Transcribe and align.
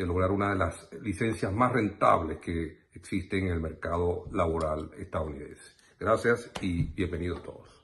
de 0.00 0.06
lograr 0.06 0.30
una 0.30 0.48
de 0.48 0.56
las 0.56 0.88
licencias 1.02 1.52
más 1.52 1.72
rentables 1.72 2.38
que 2.38 2.88
existen 2.94 3.48
en 3.48 3.52
el 3.52 3.60
mercado 3.60 4.24
laboral 4.32 4.90
estadounidense. 4.96 5.74
Gracias 5.98 6.50
y 6.62 6.84
bienvenidos 6.84 7.42
todos. 7.42 7.79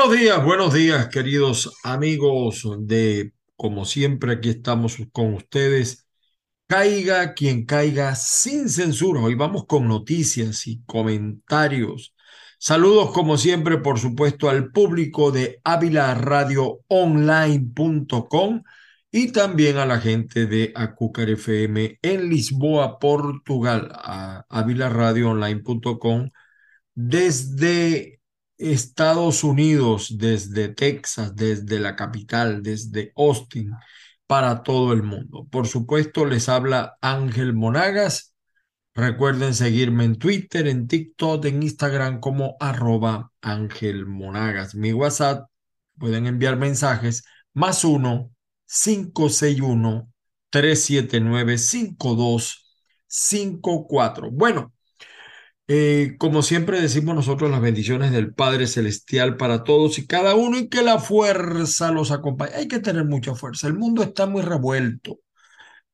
Buenos 0.00 0.18
días, 0.18 0.42
buenos 0.42 0.72
días, 0.72 1.08
queridos 1.08 1.78
amigos 1.84 2.66
de, 2.86 3.34
como 3.54 3.84
siempre, 3.84 4.32
aquí 4.32 4.48
estamos 4.48 4.96
con 5.12 5.34
ustedes. 5.34 6.06
Caiga 6.66 7.34
quien 7.34 7.66
caiga 7.66 8.14
sin 8.14 8.70
censura. 8.70 9.20
Hoy 9.20 9.34
vamos 9.34 9.66
con 9.66 9.86
noticias 9.86 10.66
y 10.68 10.82
comentarios. 10.86 12.14
Saludos, 12.58 13.10
como 13.12 13.36
siempre, 13.36 13.76
por 13.76 13.98
supuesto, 13.98 14.48
al 14.48 14.72
público 14.72 15.32
de 15.32 15.60
Online.com 16.88 18.62
y 19.10 19.32
también 19.32 19.76
a 19.76 19.84
la 19.84 20.00
gente 20.00 20.46
de 20.46 20.72
Acúcar 20.76 21.28
FM 21.28 21.98
en 22.00 22.30
Lisboa, 22.30 22.98
Portugal, 22.98 23.92
a 23.92 24.46
Online.com 24.48 26.30
desde 26.94 28.19
Estados 28.60 29.42
Unidos, 29.44 30.16
desde 30.18 30.68
Texas, 30.68 31.34
desde 31.34 31.80
la 31.80 31.96
capital, 31.96 32.62
desde 32.62 33.12
Austin, 33.16 33.72
para 34.26 34.62
todo 34.62 34.92
el 34.92 35.02
mundo. 35.02 35.46
Por 35.50 35.66
supuesto, 35.66 36.24
les 36.26 36.48
habla 36.48 36.96
Ángel 37.00 37.54
Monagas. 37.54 38.34
Recuerden 38.94 39.54
seguirme 39.54 40.04
en 40.04 40.18
Twitter, 40.18 40.68
en 40.68 40.86
TikTok, 40.86 41.44
en 41.46 41.62
Instagram 41.62 42.20
como 42.20 42.56
arroba 42.60 43.32
Ángel 43.40 44.06
Monagas. 44.06 44.74
Mi 44.74 44.92
WhatsApp, 44.92 45.48
pueden 45.98 46.26
enviar 46.26 46.56
mensajes 46.56 47.24
más 47.52 47.84
uno 47.84 48.30
561 48.66 50.12
379 50.50 51.58
5254. 51.58 54.30
Bueno, 54.30 54.72
eh, 55.72 56.16
como 56.18 56.42
siempre 56.42 56.80
decimos 56.80 57.14
nosotros, 57.14 57.48
las 57.48 57.60
bendiciones 57.60 58.10
del 58.10 58.34
Padre 58.34 58.66
Celestial 58.66 59.36
para 59.36 59.62
todos 59.62 60.00
y 60.00 60.06
cada 60.06 60.34
uno 60.34 60.58
y 60.58 60.68
que 60.68 60.82
la 60.82 60.98
fuerza 60.98 61.92
los 61.92 62.10
acompañe. 62.10 62.54
Hay 62.56 62.66
que 62.66 62.80
tener 62.80 63.04
mucha 63.04 63.36
fuerza. 63.36 63.68
El 63.68 63.74
mundo 63.74 64.02
está 64.02 64.26
muy 64.26 64.42
revuelto. 64.42 65.20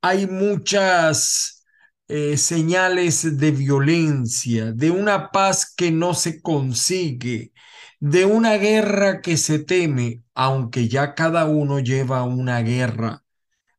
Hay 0.02 0.26
muchas 0.28 1.64
eh, 2.08 2.38
señales 2.38 3.38
de 3.38 3.50
violencia, 3.52 4.72
de 4.72 4.90
una 4.90 5.30
paz 5.30 5.74
que 5.76 5.90
no 5.92 6.14
se 6.14 6.40
consigue, 6.42 7.52
de 8.00 8.24
una 8.24 8.54
guerra 8.58 9.20
que 9.20 9.36
se 9.36 9.58
teme, 9.60 10.22
aunque 10.34 10.88
ya 10.88 11.14
cada 11.14 11.46
uno 11.46 11.80
lleva 11.80 12.24
una 12.24 12.60
guerra. 12.62 13.24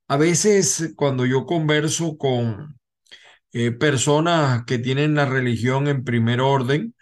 A 0.08 0.18
veces 0.18 0.94
cuando 0.96 1.26
yo 1.26 1.46
converso 1.48 2.18
con 2.18 2.77
eh, 3.54 3.72
personas 3.72 4.66
que 4.66 4.80
tienen 4.80 5.16
la 5.16 5.26
religión 5.26 5.88
en 5.88 6.04
primer 6.04 6.42
orden, 6.42 6.96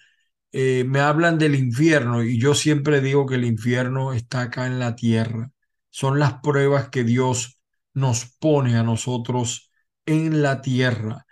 eh, 0.51 0.85
me 0.87 0.99
hablan 1.01 1.37
del 1.37 1.55
infierno 1.55 2.23
y 2.23 2.39
yo 2.39 2.55
siempre 2.55 3.01
digo 3.01 3.25
que 3.25 3.35
el 3.35 3.45
infierno 3.45 4.13
está 4.13 4.41
acá 4.43 4.67
en 4.67 4.79
la 4.79 4.95
tierra. 4.95 5.51
Son 5.89 6.19
las 6.19 6.35
pruebas 6.41 6.89
que 6.89 7.03
Dios 7.03 7.59
nos 7.93 8.25
pone 8.39 8.77
a 8.77 8.83
nosotros 8.83 9.71
en 10.05 10.41
la 10.41 10.61
tierra. 10.61 11.25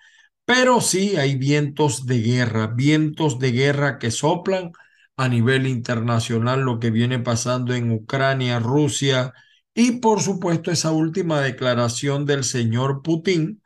Pero 0.45 0.81
sí 0.81 1.15
hay 1.17 1.37
vientos 1.37 2.05
de 2.05 2.21
guerra, 2.21 2.67
vientos 2.67 3.39
de 3.39 3.51
guerra 3.51 3.99
que 3.99 4.11
soplan 4.11 4.71
a 5.15 5.29
nivel 5.29 5.67
internacional, 5.67 6.61
lo 6.61 6.79
que 6.79 6.91
viene 6.91 7.19
pasando 7.19 7.73
en 7.73 7.91
Ucrania, 7.91 8.59
Rusia 8.59 9.33
y 9.73 9.99
por 9.99 10.21
supuesto 10.21 10.71
esa 10.71 10.91
última 10.91 11.41
declaración 11.41 12.25
del 12.25 12.43
señor 12.43 13.01
Putin 13.03 13.61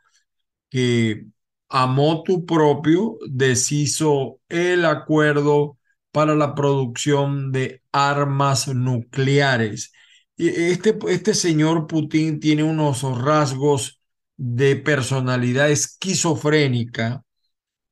que 0.70 1.26
a 1.68 1.86
motu 1.86 2.44
propio 2.46 3.18
deshizo 3.28 4.40
el 4.48 4.84
acuerdo 4.84 5.78
para 6.12 6.34
la 6.34 6.54
producción 6.54 7.52
de 7.52 7.82
armas 7.92 8.68
nucleares. 8.68 9.92
Este, 10.36 10.96
este 11.08 11.34
señor 11.34 11.86
Putin 11.86 12.40
tiene 12.40 12.62
unos 12.62 13.02
rasgos 13.02 14.00
de 14.36 14.76
personalidad 14.76 15.70
esquizofrénica 15.70 17.24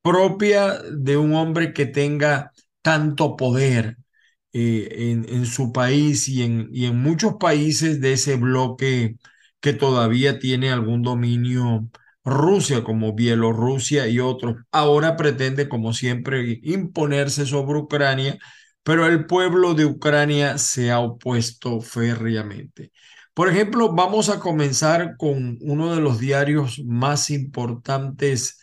propia 0.01 0.79
de 0.81 1.17
un 1.17 1.35
hombre 1.35 1.73
que 1.73 1.85
tenga 1.85 2.53
tanto 2.81 3.35
poder 3.35 3.97
eh, 4.53 4.87
en, 5.11 5.25
en, 5.29 5.45
su 5.45 5.73
país 5.73 6.27
y 6.29 6.43
en, 6.43 6.69
y 6.71 6.85
en 6.85 6.97
muchos 7.01 7.35
países 7.39 7.99
de 8.01 8.13
ese 8.13 8.37
bloque 8.37 9.17
que 9.59 9.73
todavía 9.73 10.39
tiene 10.39 10.71
algún 10.71 11.01
dominio 11.03 11.89
Rusia 12.27 12.83
como 12.83 13.13
Bielorrusia 13.13 14.07
y 14.07 14.19
otros, 14.19 14.57
ahora 14.71 15.15
pretende, 15.15 15.69
como 15.69 15.93
siempre, 15.93 16.59
imponerse 16.63 17.45
sobre 17.45 17.79
Ucrania, 17.79 18.37
pero 18.83 19.07
el 19.07 19.25
pueblo 19.25 19.73
de 19.73 19.85
Ucrania 19.85 20.57
se 20.57 20.91
ha 20.91 20.99
opuesto 20.99 21.79
férreamente. 21.81 22.91
Por 23.33 23.49
ejemplo, 23.49 23.93
vamos 23.93 24.29
a 24.29 24.39
comenzar 24.39 25.15
con 25.17 25.57
uno 25.61 25.95
de 25.95 26.01
los 26.01 26.19
diarios 26.19 26.81
más 26.85 27.29
importantes 27.29 28.59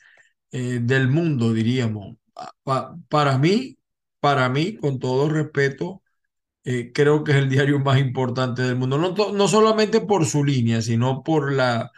eh, 0.53 0.81
del 0.83 1.09
mundo, 1.09 1.53
diríamos. 1.55 2.17
para 3.09 3.39
mí, 3.39 3.79
para 4.21 4.49
mí, 4.49 4.77
con 4.77 4.99
todo 4.99 5.29
respeto, 5.31 6.03
eh, 6.65 6.93
creo 6.93 7.25
que 7.25 7.33
es 7.33 7.39
el 7.39 7.49
diario 7.49 7.79
más 7.81 7.99
importante 7.99 8.63
del 8.63 8.77
mundo. 8.77 8.99
No, 8.99 9.33
no 9.33 9.49
solamente 9.49 10.01
por 10.01 10.27
su 10.27 10.45
línea, 10.45 10.83
sino 10.83 11.23
por 11.23 11.53
la 11.53 11.91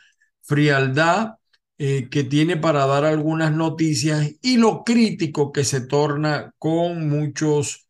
frialdad 0.43 1.35
eh, 1.79 2.09
que 2.11 2.25
tiene 2.25 2.57
para 2.57 2.87
dar 2.87 3.05
algunas 3.05 3.53
noticias 3.53 4.33
y 4.43 4.57
lo 4.57 4.85
crítico 4.85 5.53
que 5.53 5.65
se 5.65 5.83
torna 5.83 6.53
con 6.59 7.09
muchos 7.09 7.89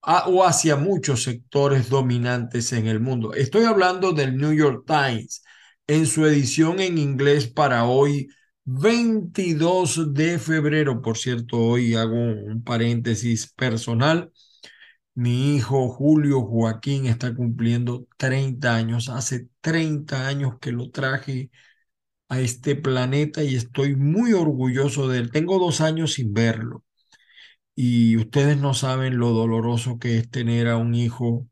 o 0.00 0.44
hacia 0.44 0.76
muchos 0.76 1.22
sectores 1.24 1.88
dominantes 1.88 2.72
en 2.72 2.86
el 2.86 3.00
mundo. 3.00 3.34
Estoy 3.34 3.64
hablando 3.64 4.12
del 4.12 4.36
New 4.36 4.52
York 4.52 4.84
Times 4.86 5.42
en 5.86 6.06
su 6.06 6.24
edición 6.26 6.80
en 6.80 6.98
inglés 6.98 7.46
para 7.48 7.84
hoy, 7.84 8.28
22 8.64 10.14
de 10.14 10.38
febrero. 10.38 11.02
Por 11.02 11.16
cierto, 11.18 11.58
hoy 11.58 11.94
hago 11.94 12.14
un 12.14 12.62
paréntesis 12.64 13.52
personal. 13.52 14.32
Mi 15.14 15.56
hijo 15.56 15.88
Julio 15.88 16.42
Joaquín 16.42 17.06
está 17.06 17.34
cumpliendo 17.34 18.06
30 18.16 18.74
años. 18.76 19.08
Hace 19.08 19.48
30 19.60 20.28
años 20.28 20.54
que 20.60 20.72
lo 20.72 20.90
traje 20.90 21.50
a 22.28 22.40
este 22.40 22.76
planeta 22.76 23.42
y 23.44 23.56
estoy 23.56 23.96
muy 23.96 24.32
orgulloso 24.34 25.08
de 25.08 25.18
él. 25.18 25.30
Tengo 25.32 25.58
dos 25.58 25.80
años 25.80 26.14
sin 26.14 26.34
verlo 26.34 26.84
y 27.74 28.16
ustedes 28.16 28.58
no 28.58 28.74
saben 28.74 29.18
lo 29.18 29.30
doloroso 29.30 29.98
que 29.98 30.18
es 30.18 30.30
tener 30.30 30.68
a 30.68 30.76
un 30.78 30.94
hijo 30.94 31.48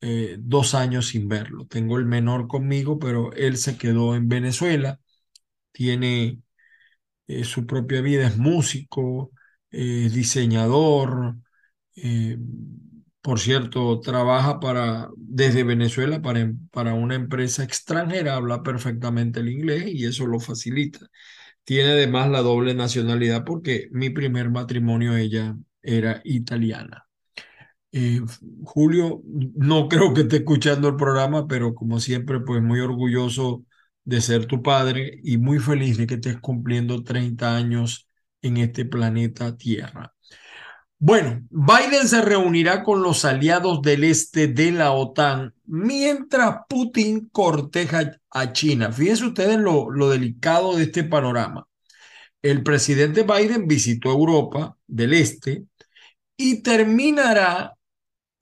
eh, 0.00 0.36
dos 0.40 0.74
años 0.74 1.08
sin 1.08 1.28
verlo. 1.28 1.66
Tengo 1.66 1.98
el 1.98 2.06
menor 2.06 2.48
conmigo, 2.48 2.98
pero 2.98 3.32
él 3.34 3.56
se 3.58 3.78
quedó 3.78 4.16
en 4.16 4.28
Venezuela, 4.28 5.00
tiene 5.72 6.40
eh, 7.28 7.44
su 7.44 7.66
propia 7.66 8.00
vida, 8.02 8.26
es 8.28 8.36
músico, 8.38 9.32
es 9.70 10.12
diseñador. 10.14 11.36
Por 13.22 13.38
cierto, 13.40 14.00
trabaja 14.00 14.58
para, 14.60 15.08
desde 15.16 15.62
Venezuela 15.64 16.20
para, 16.22 16.52
para 16.72 16.94
una 16.94 17.14
empresa 17.14 17.62
extranjera, 17.64 18.34
habla 18.36 18.62
perfectamente 18.64 19.40
el 19.40 19.48
inglés 19.50 19.84
y 19.86 20.06
eso 20.06 20.26
lo 20.26 20.40
facilita. 20.40 21.00
Tiene 21.64 21.92
además 21.92 22.30
la 22.30 22.42
doble 22.42 22.74
nacionalidad 22.74 23.44
porque 23.44 23.88
mi 23.92 24.10
primer 24.10 24.50
matrimonio 24.50 25.16
ella 25.16 25.56
era 25.82 26.20
italiana. 26.24 27.06
Eh, 27.92 28.20
Julio, 28.64 29.22
no 29.24 29.88
creo 29.88 30.14
que 30.14 30.22
esté 30.22 30.36
escuchando 30.38 30.88
el 30.88 30.96
programa, 30.96 31.46
pero 31.46 31.74
como 31.74 32.00
siempre, 32.00 32.40
pues 32.40 32.62
muy 32.62 32.80
orgulloso 32.80 33.64
de 34.04 34.20
ser 34.20 34.46
tu 34.46 34.62
padre 34.62 35.20
y 35.22 35.38
muy 35.38 35.58
feliz 35.60 35.98
de 35.98 36.06
que 36.06 36.14
estés 36.14 36.38
cumpliendo 36.40 37.04
30 37.04 37.56
años 37.56 38.08
en 38.42 38.56
este 38.58 38.84
planeta 38.84 39.56
Tierra. 39.56 40.14
Bueno, 41.04 41.42
Biden 41.50 42.06
se 42.06 42.22
reunirá 42.22 42.84
con 42.84 43.02
los 43.02 43.24
aliados 43.24 43.82
del 43.82 44.04
este 44.04 44.46
de 44.46 44.70
la 44.70 44.92
OTAN 44.92 45.52
mientras 45.64 46.58
Putin 46.68 47.28
corteja 47.32 48.20
a 48.30 48.52
China. 48.52 48.92
Fíjense 48.92 49.26
ustedes 49.26 49.58
lo, 49.58 49.90
lo 49.90 50.10
delicado 50.10 50.76
de 50.76 50.84
este 50.84 51.02
panorama. 51.02 51.66
El 52.40 52.62
presidente 52.62 53.24
Biden 53.24 53.66
visitó 53.66 54.12
Europa 54.12 54.76
del 54.86 55.14
Este 55.14 55.64
y 56.36 56.62
terminará 56.62 57.76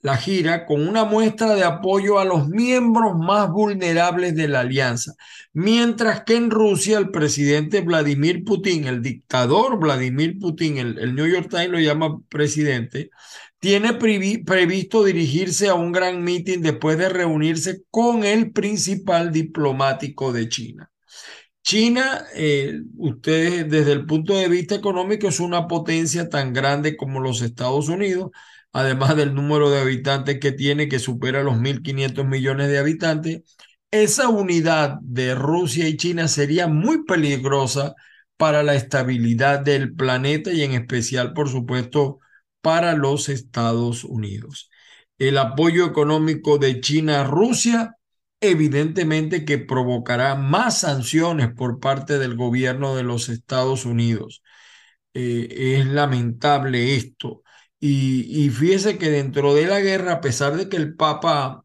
la 0.03 0.17
gira 0.17 0.65
con 0.67 0.87
una 0.89 1.05
muestra 1.05 1.55
de 1.55 1.65
apoyo 1.65 2.19
a 2.19 2.25
los 2.25 2.49
miembros 2.49 3.19
más 3.19 3.51
vulnerables 3.51 4.35
de 4.35 4.49
la 4.49 4.61
alianza, 4.61 5.15
mientras 5.53 6.25
que 6.25 6.37
en 6.37 6.51
Rusia 6.51 6.99
el 6.99 7.11
presidente 7.11 7.83
Vladimir 7.83 8.45
Putin, 8.45 8.87
el 8.87 9.03
dictador 9.03 9.79
Vladimir 9.79 10.39
Putin, 10.39 10.79
el, 10.79 11.15
New 11.15 11.27
York 11.27 11.49
Times 11.51 11.71
lo 11.71 11.81
llama 11.81 12.21
presidente, 12.29 13.11
tiene 13.59 13.93
previsto 13.93 15.05
dirigirse 15.05 15.69
a 15.69 15.75
un 15.75 15.93
gran 15.93 16.25
mitin 16.25 16.63
después 16.63 16.97
de 16.97 17.11
reunirse 17.11 17.83
con 17.91 18.25
el 18.25 18.53
principal 18.53 19.33
diplomático 19.33 20.33
de 20.33 20.49
China. 20.49 20.91
China, 21.63 22.25
eh, 22.35 22.81
ustedes 22.97 23.69
desde 23.71 23.93
el 23.93 24.07
punto 24.07 24.35
de 24.35 24.49
vista 24.49 24.75
económico 24.75 25.29
es 25.29 25.41
una 25.41 25.69
potencia 25.69 26.29
tan 26.29 26.53
grande 26.53 26.97
como 26.97 27.21
los 27.21 27.43
Estados 27.43 27.89
Unidos, 27.89 28.31
además 28.73 29.17
del 29.17 29.35
número 29.35 29.71
de 29.71 29.81
habitantes 29.81 30.41
que 30.41 30.53
tiene, 30.53 30.89
que 30.89 30.99
supera 30.99 31.43
los 31.43 31.59
1.500 31.59 32.27
millones 32.27 32.69
de 32.69 32.79
habitantes, 32.79 33.43
esa 33.91 34.29
unidad 34.29 34.99
de 35.03 35.35
Rusia 35.35 35.89
y 35.89 35.97
China 35.97 36.29
sería 36.29 36.67
muy 36.67 37.05
peligrosa 37.05 37.95
para 38.37 38.63
la 38.63 38.75
estabilidad 38.75 39.61
del 39.61 39.95
planeta 39.95 40.53
y 40.53 40.63
en 40.63 40.73
especial, 40.73 41.35
por 41.35 41.49
supuesto, 41.49 42.19
para 42.63 42.95
los 42.95 43.29
Estados 43.29 44.05
Unidos. 44.05 44.71
El 45.19 45.39
apoyo 45.39 45.85
económico 45.87 46.59
de 46.59 46.81
China 46.81 47.21
a 47.21 47.25
Rusia 47.25 47.97
evidentemente 48.41 49.45
que 49.45 49.59
provocará 49.59 50.35
más 50.35 50.81
sanciones 50.81 51.53
por 51.55 51.81
parte 51.81 52.19
del 52.19 52.37
gobierno 52.37 52.97
de 52.97 53.03
los 53.03 53.29
Estados 53.29 53.85
Unidos. 53.85 54.43
Eh, 55.15 55.79
es 55.79 55.87
lamentable 55.87 56.97
esto. 56.97 57.43
Y, 57.81 58.51
fíjese 58.51 58.99
que 58.99 59.11
dentro 59.11 59.55
de 59.55 59.67
la 59.67 59.81
guerra, 59.81 60.15
a 60.15 60.21
pesar 60.21 60.57
de 60.57 60.69
que 60.69 60.77
el 60.77 60.97
Papa 60.97 61.65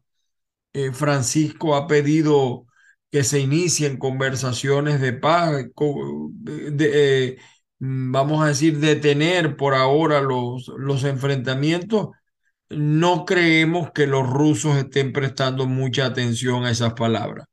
eh, 0.72 0.92
Francisco 0.92 1.76
ha 1.76 1.86
pedido 1.86 2.66
que 3.10 3.24
se 3.24 3.40
inicien 3.40 3.98
conversaciones 3.98 5.00
de 5.00 5.12
paz, 5.14 5.66
eh, 6.78 7.36
vamos 7.78 8.42
a 8.42 8.48
decir, 8.48 8.78
detener 8.78 9.56
por 9.56 9.74
ahora 9.74 10.20
los, 10.20 10.68
los 10.78 11.04
enfrentamientos, 11.04 12.08
no 12.70 13.24
creemos 13.24 13.92
que 13.92 14.06
los 14.06 14.28
rusos 14.28 14.76
estén 14.76 15.12
prestando 15.12 15.66
mucha 15.66 16.06
atención 16.06 16.64
a 16.64 16.70
esas 16.70 16.94
palabras. 16.94 17.46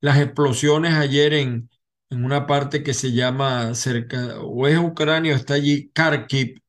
Las 0.00 0.18
explosiones 0.18 0.94
ayer 0.94 1.34
en, 1.34 1.70
en 2.10 2.24
una 2.24 2.46
parte 2.46 2.82
que 2.82 2.94
se 2.94 3.12
llama 3.12 3.74
cerca, 3.74 4.40
o 4.42 4.66
es 4.66 4.78
Ucrania, 4.78 5.34
o 5.34 5.36
está 5.36 5.54
allí 5.54 5.90
Kharkiv, 5.94 6.60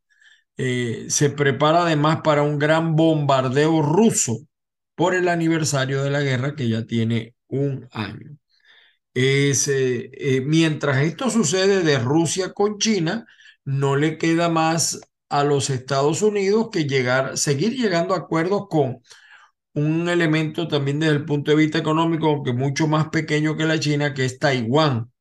eh, 0.57 1.05
se 1.09 1.29
prepara 1.29 1.83
además 1.83 2.21
para 2.23 2.43
un 2.43 2.59
gran 2.59 2.95
bombardeo 2.95 3.81
ruso 3.81 4.39
por 4.95 5.15
el 5.15 5.27
aniversario 5.29 6.03
de 6.03 6.11
la 6.11 6.21
guerra 6.21 6.55
que 6.55 6.69
ya 6.69 6.85
tiene 6.85 7.35
un 7.47 7.87
año. 7.91 8.37
Es, 9.13 9.67
eh, 9.67 10.09
eh, 10.13 10.41
mientras 10.41 10.97
esto 10.99 11.29
sucede 11.29 11.83
de 11.83 11.99
Rusia 11.99 12.53
con 12.53 12.77
China, 12.79 13.25
no 13.65 13.95
le 13.95 14.17
queda 14.17 14.49
más 14.49 15.01
a 15.31 15.43
los 15.43 15.69
Estados 15.69 16.21
Unidos 16.21 16.69
que 16.71 16.85
llegar, 16.85 17.37
seguir 17.37 17.73
llegando 17.75 18.13
a 18.13 18.19
acuerdos 18.19 18.67
con 18.69 19.01
un 19.73 20.09
elemento 20.09 20.67
también 20.67 20.99
desde 20.99 21.15
el 21.15 21.25
punto 21.25 21.51
de 21.51 21.57
vista 21.57 21.77
económico, 21.79 22.27
aunque 22.27 22.53
mucho 22.53 22.87
más 22.87 23.09
pequeño 23.09 23.57
que 23.57 23.65
la 23.65 23.79
China, 23.79 24.13
que 24.13 24.25
es 24.25 24.39
Taiwán, 24.39 25.11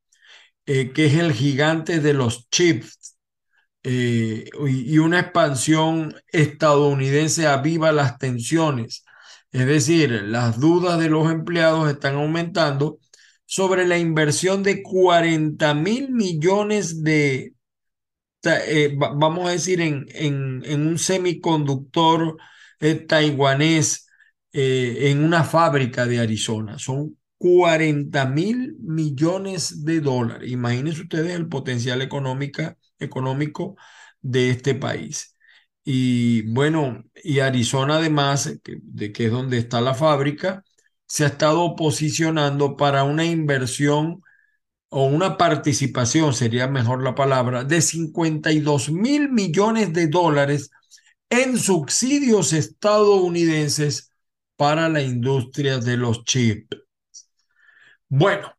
que 0.64 0.92
es 0.94 1.14
el 1.14 1.32
gigante 1.32 2.00
de 2.00 2.14
los 2.14 2.48
chips 2.50 3.16
eh, 3.82 4.50
y 4.68 4.98
una 4.98 5.20
expansión 5.20 6.14
estadounidense 6.28 7.46
aviva 7.46 7.92
las 7.92 8.18
tensiones. 8.18 9.04
Es 9.52 9.66
decir, 9.66 10.10
las 10.10 10.60
dudas 10.60 10.98
de 11.00 11.08
los 11.08 11.30
empleados 11.30 11.90
están 11.90 12.16
aumentando 12.16 12.98
sobre 13.46 13.86
la 13.86 13.98
inversión 13.98 14.62
de 14.62 14.82
40 14.82 15.74
mil 15.74 16.10
millones 16.12 17.02
de, 17.02 17.54
eh, 18.44 18.94
vamos 18.96 19.48
a 19.48 19.52
decir, 19.52 19.80
en, 19.80 20.06
en, 20.14 20.86
un 20.86 20.98
semiconductor 20.98 22.36
eh, 22.80 22.94
taiwanés 22.94 24.06
en 24.52 25.22
una 25.24 25.44
fábrica 25.44 26.06
de 26.06 26.18
Arizona. 26.20 26.78
Son 26.78 27.16
40 27.38 28.26
mil 28.26 28.76
millones 28.80 29.84
de 29.84 30.00
dólares. 30.00 30.50
Imagínense 30.50 31.02
ustedes 31.02 31.34
el 31.36 31.48
potencial 31.48 32.02
económico 32.02 33.76
de 34.20 34.50
este 34.50 34.74
país. 34.74 35.36
Y 35.84 36.42
bueno, 36.52 37.04
y 37.24 37.40
Arizona 37.40 37.96
además, 37.96 38.52
de 38.64 39.12
que 39.12 39.26
es 39.26 39.32
donde 39.32 39.58
está 39.58 39.80
la 39.80 39.94
fábrica, 39.94 40.64
se 41.06 41.24
ha 41.24 41.28
estado 41.28 41.74
posicionando 41.76 42.76
para 42.76 43.04
una 43.04 43.24
inversión 43.24 44.22
o 44.90 45.06
una 45.06 45.36
participación, 45.38 46.34
sería 46.34 46.68
mejor 46.68 47.02
la 47.02 47.14
palabra, 47.14 47.64
de 47.64 47.80
52 47.80 48.90
mil 48.90 49.30
millones 49.30 49.92
de 49.92 50.08
dólares 50.08 50.70
en 51.30 51.58
subsidios 51.58 52.52
estadounidenses 52.52 54.12
para 54.56 54.88
la 54.88 55.02
industria 55.02 55.78
de 55.78 55.96
los 55.96 56.24
chips. 56.24 56.76
Bueno, 58.08 58.52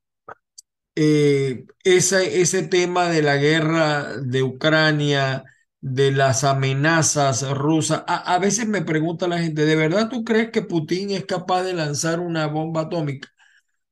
eh, 0.96 1.66
ese, 1.84 2.64
tema 2.64 3.08
de 3.10 3.22
la 3.22 3.38
guerra 3.38 4.18
de 4.18 4.44
Ucrania, 4.44 5.44
de 5.80 6.12
las 6.12 6.44
amenazas 6.44 7.50
rusas, 7.52 8.04
a, 8.08 8.38
veces 8.40 8.68
me 8.68 8.82
pregunta 8.84 9.28
la 9.28 9.40
gente, 9.40 9.66
¿de 9.66 9.76
verdad 9.76 10.10
tú 10.10 10.24
crees 10.24 10.52
que 10.52 10.62
Putin 10.62 11.12
es 11.12 11.26
capaz 11.26 11.64
de 11.64 11.74
lanzar 11.74 12.20
una 12.20 12.48
bomba 12.48 12.82
atómica? 12.82 13.30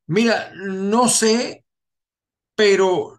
Mira, 0.06 0.52
no 0.56 1.08
sé, 1.08 1.64
pero 2.60 3.18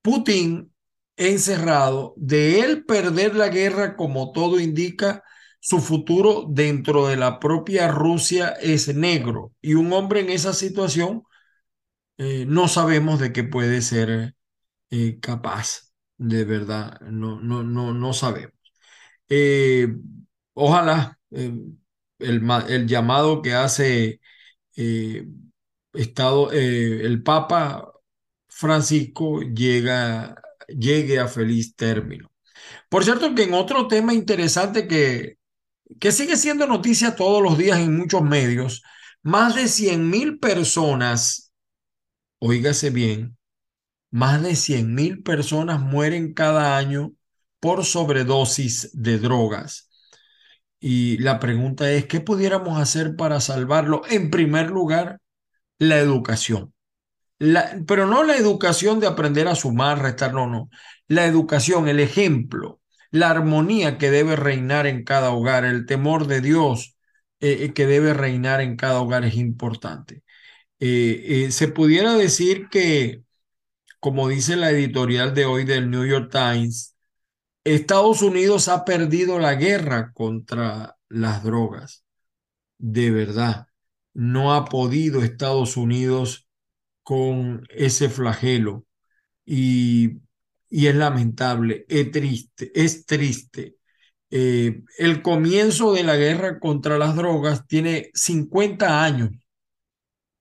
Putin 0.00 0.72
encerrado, 1.16 2.14
de 2.16 2.60
él 2.60 2.84
perder 2.84 3.34
la 3.34 3.48
guerra, 3.48 3.96
como 3.96 4.30
todo 4.30 4.60
indica, 4.60 5.24
su 5.58 5.80
futuro 5.80 6.46
dentro 6.48 7.08
de 7.08 7.16
la 7.16 7.40
propia 7.40 7.88
Rusia 7.88 8.50
es 8.50 8.94
negro. 8.94 9.52
Y 9.60 9.74
un 9.74 9.92
hombre 9.92 10.20
en 10.20 10.30
esa 10.30 10.52
situación 10.52 11.24
eh, 12.16 12.44
no 12.46 12.68
sabemos 12.68 13.18
de 13.18 13.32
qué 13.32 13.42
puede 13.42 13.82
ser 13.82 14.36
eh, 14.90 15.18
capaz, 15.20 15.92
de 16.16 16.44
verdad, 16.44 17.00
no, 17.00 17.40
no, 17.40 17.64
no, 17.64 17.92
no 17.92 18.12
sabemos. 18.12 18.54
Eh, 19.28 19.88
ojalá 20.54 21.18
el, 21.30 21.76
el, 22.20 22.86
llamado 22.86 23.42
que 23.42 23.54
hace 23.54 24.20
Estado, 25.92 26.52
el 26.52 27.22
Papa 27.24 27.92
Francisco 28.56 29.42
llega, 29.42 30.34
llegue 30.68 31.18
a 31.18 31.28
feliz 31.28 31.76
término. 31.76 32.32
Por 32.88 33.04
cierto, 33.04 33.34
que 33.34 33.42
en 33.42 33.52
otro 33.52 33.86
tema 33.86 34.14
interesante 34.14 34.88
que, 34.88 35.36
que 36.00 36.10
sigue 36.10 36.36
siendo 36.38 36.66
noticia 36.66 37.16
todos 37.16 37.42
los 37.42 37.58
días 37.58 37.78
en 37.80 37.94
muchos 37.94 38.22
medios, 38.22 38.82
más 39.22 39.54
de 39.56 39.68
100 39.68 40.08
mil 40.08 40.38
personas, 40.38 41.52
oígase 42.38 42.88
bien, 42.88 43.36
más 44.10 44.42
de 44.42 44.56
100 44.56 44.94
mil 44.94 45.22
personas 45.22 45.78
mueren 45.78 46.32
cada 46.32 46.78
año 46.78 47.12
por 47.60 47.84
sobredosis 47.84 48.90
de 48.94 49.18
drogas. 49.18 49.90
Y 50.80 51.18
la 51.18 51.40
pregunta 51.40 51.90
es, 51.92 52.06
¿qué 52.06 52.20
pudiéramos 52.20 52.80
hacer 52.80 53.16
para 53.16 53.38
salvarlo? 53.40 54.00
En 54.08 54.30
primer 54.30 54.70
lugar, 54.70 55.20
la 55.78 55.98
educación 55.98 56.72
pero 57.38 58.06
no 58.06 58.24
la 58.24 58.36
educación 58.36 59.00
de 59.00 59.06
aprender 59.06 59.48
a 59.48 59.54
sumar, 59.54 60.00
restar, 60.00 60.32
no, 60.32 60.46
no. 60.46 60.70
La 61.08 61.26
educación, 61.26 61.88
el 61.88 62.00
ejemplo, 62.00 62.80
la 63.10 63.30
armonía 63.30 63.98
que 63.98 64.10
debe 64.10 64.36
reinar 64.36 64.86
en 64.86 65.04
cada 65.04 65.30
hogar, 65.30 65.64
el 65.64 65.86
temor 65.86 66.26
de 66.26 66.40
Dios 66.40 66.96
eh, 67.40 67.64
eh, 67.64 67.72
que 67.74 67.86
debe 67.86 68.14
reinar 68.14 68.60
en 68.60 68.76
cada 68.76 69.00
hogar 69.00 69.24
es 69.24 69.36
importante. 69.36 70.22
Eh, 70.80 71.48
se 71.50 71.68
pudiera 71.68 72.14
decir 72.14 72.68
que, 72.70 73.22
como 74.00 74.28
dice 74.28 74.56
la 74.56 74.70
editorial 74.70 75.34
de 75.34 75.46
hoy 75.46 75.64
del 75.64 75.90
New 75.90 76.06
York 76.06 76.30
Times, 76.32 76.96
Estados 77.64 78.22
Unidos 78.22 78.68
ha 78.68 78.84
perdido 78.84 79.38
la 79.38 79.54
guerra 79.54 80.12
contra 80.12 80.96
las 81.08 81.42
drogas. 81.42 82.04
De 82.78 83.10
verdad, 83.10 83.66
no 84.14 84.54
ha 84.54 84.66
podido 84.66 85.22
Estados 85.22 85.76
Unidos 85.76 86.45
con 87.06 87.64
ese 87.70 88.08
flagelo 88.10 88.84
y, 89.46 90.20
y 90.70 90.86
es 90.88 90.96
lamentable, 90.96 91.86
es 91.88 92.10
triste, 92.12 92.72
es 92.74 93.06
triste. 93.06 93.76
Eh, 94.30 94.82
el 94.98 95.22
comienzo 95.22 95.94
de 95.94 96.04
la 96.04 96.16
guerra 96.16 96.60
contra 96.60 96.98
las 96.98 97.16
drogas 97.16 97.66
tiene 97.68 98.10
50 98.14 99.04
años 99.04 99.30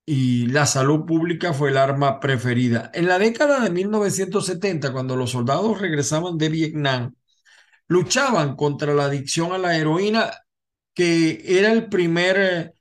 y 0.05 0.47
la 0.47 0.65
salud 0.65 1.05
pública 1.05 1.53
fue 1.53 1.69
el 1.69 1.77
arma 1.77 2.19
preferida. 2.19 2.91
En 2.93 3.07
la 3.07 3.17
década 3.19 3.59
de 3.61 3.71
1970, 3.71 4.91
cuando 4.93 5.15
los 5.15 5.31
soldados 5.31 5.79
regresaban 5.81 6.37
de 6.37 6.49
Vietnam, 6.49 7.15
luchaban 7.87 8.55
contra 8.55 8.93
la 8.93 9.05
adicción 9.05 9.53
a 9.53 9.57
la 9.59 9.77
heroína, 9.77 10.31
que 10.93 11.43
era 11.59 11.71
el 11.71 11.89
primer, 11.89 12.75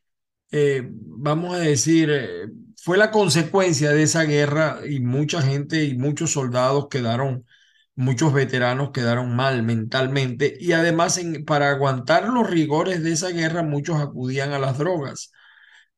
eh, 0.52 0.88
vamos 0.90 1.54
a 1.54 1.58
decir, 1.60 2.10
eh, 2.12 2.48
fue 2.84 2.98
la 2.98 3.10
consecuencia 3.10 3.92
de 3.92 4.02
esa 4.02 4.24
guerra 4.24 4.80
y 4.86 5.00
mucha 5.00 5.40
gente 5.40 5.84
y 5.84 5.96
muchos 5.96 6.32
soldados 6.32 6.88
quedaron, 6.90 7.46
muchos 7.94 8.34
veteranos 8.34 8.90
quedaron 8.92 9.34
mal 9.34 9.62
mentalmente 9.62 10.54
y 10.60 10.72
además 10.72 11.18
para 11.46 11.70
aguantar 11.70 12.28
los 12.28 12.48
rigores 12.48 13.02
de 13.02 13.12
esa 13.12 13.30
guerra 13.30 13.62
muchos 13.62 14.00
acudían 14.00 14.52
a 14.52 14.58
las 14.58 14.76
drogas. 14.78 15.32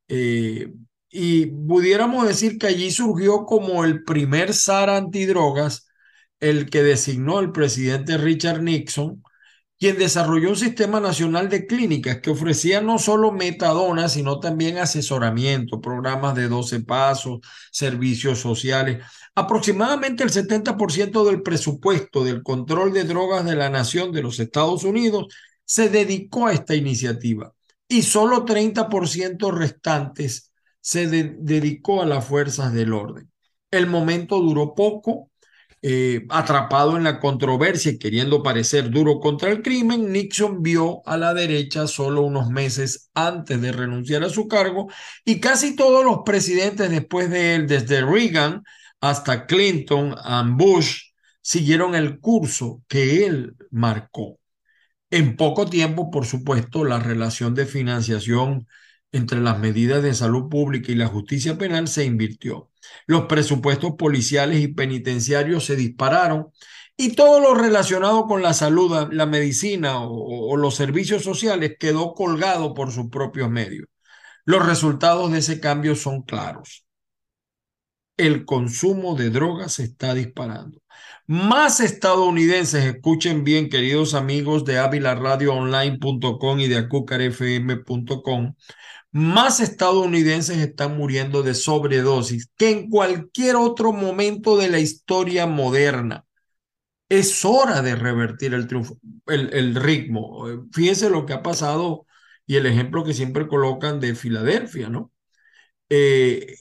Eh, 0.08 0.72
y 1.10 1.46
pudiéramos 1.46 2.28
decir 2.28 2.58
que 2.58 2.68
allí 2.68 2.90
surgió 2.92 3.46
como 3.46 3.84
el 3.84 4.04
primer 4.04 4.54
zar 4.54 4.88
antidrogas, 4.90 5.88
el 6.40 6.70
que 6.70 6.82
designó 6.84 7.40
el 7.40 7.50
presidente 7.52 8.16
Richard 8.18 8.62
Nixon, 8.62 9.24
quien 9.78 9.98
desarrolló 9.98 10.50
un 10.50 10.56
sistema 10.56 11.00
nacional 11.00 11.48
de 11.48 11.66
clínicas 11.66 12.20
que 12.20 12.30
ofrecía 12.30 12.80
no 12.80 12.98
solo 12.98 13.32
metadona, 13.32 14.08
sino 14.08 14.40
también 14.40 14.78
asesoramiento, 14.78 15.80
programas 15.80 16.34
de 16.34 16.48
12 16.48 16.80
pasos, 16.80 17.40
servicios 17.70 18.38
sociales. 18.38 19.04
Aproximadamente 19.34 20.24
el 20.24 20.30
70% 20.30 21.24
del 21.24 21.42
presupuesto 21.42 22.24
del 22.24 22.42
control 22.42 22.92
de 22.92 23.04
drogas 23.04 23.44
de 23.44 23.56
la 23.56 23.68
nación 23.68 24.12
de 24.12 24.22
los 24.22 24.40
Estados 24.40 24.84
Unidos 24.84 25.26
se 25.64 25.90
dedicó 25.90 26.46
a 26.46 26.52
esta 26.52 26.74
iniciativa 26.74 27.52
y 27.88 28.02
solo 28.02 28.44
30% 28.44 29.52
restantes 29.52 30.52
se 30.80 31.06
dedicó 31.06 32.00
a 32.00 32.06
las 32.06 32.24
fuerzas 32.24 32.72
del 32.72 32.92
orden. 32.92 33.30
El 33.70 33.88
momento 33.88 34.40
duró 34.40 34.74
poco 34.74 35.30
eh, 35.88 36.26
atrapado 36.30 36.96
en 36.96 37.04
la 37.04 37.20
controversia 37.20 37.92
y 37.92 37.98
queriendo 37.98 38.42
parecer 38.42 38.90
duro 38.90 39.20
contra 39.20 39.52
el 39.52 39.62
crimen, 39.62 40.10
Nixon 40.10 40.60
vio 40.60 41.00
a 41.06 41.16
la 41.16 41.32
derecha 41.32 41.86
solo 41.86 42.22
unos 42.22 42.48
meses 42.50 43.08
antes 43.14 43.60
de 43.60 43.70
renunciar 43.70 44.24
a 44.24 44.28
su 44.28 44.48
cargo 44.48 44.88
y 45.24 45.38
casi 45.38 45.76
todos 45.76 46.04
los 46.04 46.22
presidentes 46.24 46.90
después 46.90 47.30
de 47.30 47.54
él, 47.54 47.68
desde 47.68 48.04
Reagan 48.04 48.64
hasta 49.00 49.46
Clinton 49.46 50.12
y 50.12 50.50
Bush, 50.54 51.12
siguieron 51.40 51.94
el 51.94 52.18
curso 52.18 52.82
que 52.88 53.24
él 53.24 53.54
marcó. 53.70 54.40
En 55.10 55.36
poco 55.36 55.70
tiempo, 55.70 56.10
por 56.10 56.26
supuesto, 56.26 56.84
la 56.84 56.98
relación 56.98 57.54
de 57.54 57.64
financiación 57.64 58.66
entre 59.12 59.40
las 59.40 59.60
medidas 59.60 60.02
de 60.02 60.14
salud 60.14 60.48
pública 60.48 60.90
y 60.90 60.96
la 60.96 61.06
justicia 61.06 61.56
penal 61.56 61.86
se 61.86 62.04
invirtió. 62.04 62.70
Los 63.06 63.26
presupuestos 63.26 63.92
policiales 63.96 64.60
y 64.60 64.68
penitenciarios 64.68 65.64
se 65.64 65.76
dispararon 65.76 66.48
y 66.96 67.14
todo 67.14 67.40
lo 67.40 67.54
relacionado 67.54 68.26
con 68.26 68.42
la 68.42 68.54
salud, 68.54 69.12
la 69.12 69.26
medicina 69.26 70.00
o, 70.00 70.56
los 70.56 70.74
servicios 70.76 71.22
sociales 71.22 71.76
quedó 71.78 72.14
colgado 72.14 72.72
por 72.74 72.90
sus 72.90 73.10
propios 73.10 73.50
medios. 73.50 73.86
Los 74.44 74.64
resultados 74.64 75.30
de 75.32 75.38
ese 75.40 75.60
cambio 75.60 75.94
son 75.94 76.22
claros. 76.22 76.86
El 78.16 78.46
consumo 78.46 79.14
de 79.14 79.30
drogas 79.30 79.74
se 79.74 79.84
está 79.84 80.14
disparando. 80.14 80.80
Más 81.28 81.80
estadounidenses, 81.80 82.84
escuchen 82.84 83.42
bien, 83.42 83.68
queridos 83.68 84.14
amigos 84.14 84.64
de 84.64 84.78
avilaradioonline.com 84.78 86.60
y 86.60 86.68
de 86.68 86.76
acucarfm.com, 86.76 88.54
más 89.10 89.60
estadounidenses 89.60 90.58
están 90.58 90.96
muriendo 90.96 91.42
de 91.42 91.54
sobredosis 91.54 92.48
que 92.56 92.70
en 92.70 92.90
cualquier 92.90 93.56
otro 93.56 93.92
momento 93.92 94.56
de 94.56 94.68
la 94.68 94.78
historia 94.78 95.46
moderna. 95.46 96.24
Es 97.08 97.44
hora 97.44 97.82
de 97.82 97.96
revertir 97.96 98.54
el 98.54 98.66
triunfo, 98.68 98.98
el, 99.26 99.74
ritmo. 99.76 100.46
Fíjense 100.72 101.10
lo 101.10 101.26
que 101.26 101.34
ha 101.34 101.42
pasado 101.42 102.06
y 102.46 102.56
el 102.56 102.66
ejemplo 102.66 103.04
que 103.04 103.14
siempre 103.14 103.48
colocan 103.48 104.00
de 104.00 104.14
Filadelfia, 104.14 104.88
¿no? 104.90 105.12
Eh, 105.88 106.56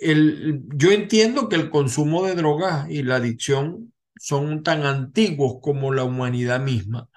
yo 0.76 0.92
entiendo 0.92 1.50
que 1.50 1.56
el 1.56 1.70
consumo 1.72 2.26
de 2.26 2.36
drogas 2.36 2.90
y 2.90 3.04
la 3.04 3.16
adicción 3.18 3.94
son 4.18 4.64
tan 4.64 4.86
antiguos 4.86 5.56
como 5.62 5.94
la 5.94 6.04
humanidad 6.04 6.60
misma. 6.60 7.10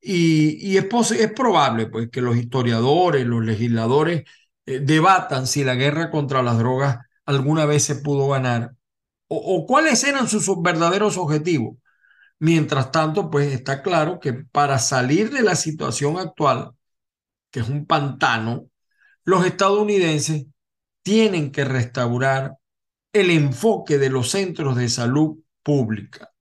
Y, 0.00 0.76
es, 0.76 0.86
es 1.12 1.32
probable 1.32 1.86
pues, 1.88 2.10
que 2.10 2.20
los 2.22 2.36
historiadores, 2.36 3.26
los 3.26 3.44
legisladores 3.44 4.24
eh, 4.66 4.80
debatan 4.80 5.46
si 5.46 5.64
la 5.64 5.74
guerra 5.74 6.10
contra 6.10 6.42
las 6.42 6.58
drogas 6.58 6.98
alguna 7.24 7.66
vez 7.66 7.84
se 7.84 7.96
pudo 7.96 8.28
ganar 8.28 8.76
o, 9.28 9.66
cuáles 9.66 10.04
eran 10.04 10.28
sus, 10.28 10.46
verdaderos 10.62 11.16
objetivos. 11.18 11.78
Mientras 12.38 12.92
tanto, 12.92 13.30
pues 13.30 13.52
está 13.52 13.82
claro 13.82 14.20
que 14.20 14.32
para 14.34 14.78
salir 14.78 15.30
de 15.30 15.42
la 15.42 15.56
situación 15.56 16.18
actual, 16.18 16.72
que 17.50 17.60
es 17.60 17.68
un 17.68 17.86
pantano, 17.86 18.70
los 19.24 19.46
estadounidenses 19.46 20.46
tienen 21.02 21.52
que 21.52 21.64
restaurar 21.64 22.56
el 23.12 23.30
enfoque 23.30 23.98
de 23.98 24.10
los 24.10 24.30
centros 24.30 24.76
de 24.76 24.88
salud 24.88 25.38
pública. 25.62 26.32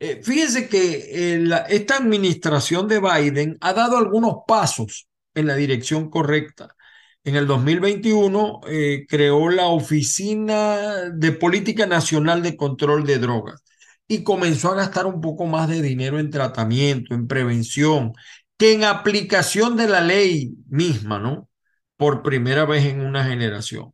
Eh, 0.00 0.22
fíjense 0.24 0.68
que 0.68 1.34
eh, 1.36 1.44
esta 1.68 1.96
administración 1.98 2.88
de 2.88 3.00
Biden 3.00 3.58
ha 3.60 3.74
dado 3.74 3.98
algunos 3.98 4.36
pasos 4.46 5.08
en 5.34 5.46
la 5.46 5.54
dirección 5.56 6.08
correcta. 6.10 6.74
En 7.22 7.36
el 7.36 7.46
2021 7.46 8.60
eh, 8.66 9.06
creó 9.08 9.50
la 9.50 9.66
Oficina 9.66 11.10
de 11.12 11.32
Política 11.32 11.86
Nacional 11.86 12.42
de 12.42 12.56
Control 12.56 13.04
de 13.06 13.18
Drogas 13.18 13.62
y 14.08 14.22
comenzó 14.24 14.72
a 14.72 14.76
gastar 14.76 15.06
un 15.06 15.20
poco 15.20 15.46
más 15.46 15.68
de 15.68 15.82
dinero 15.82 16.18
en 16.18 16.30
tratamiento, 16.30 17.14
en 17.14 17.26
prevención, 17.28 18.12
que 18.56 18.72
en 18.72 18.84
aplicación 18.84 19.76
de 19.76 19.88
la 19.88 20.00
ley 20.00 20.54
misma, 20.68 21.18
¿no? 21.18 21.48
Por 21.96 22.22
primera 22.22 22.64
vez 22.64 22.86
en 22.86 23.00
una 23.02 23.24
generación. 23.24 23.92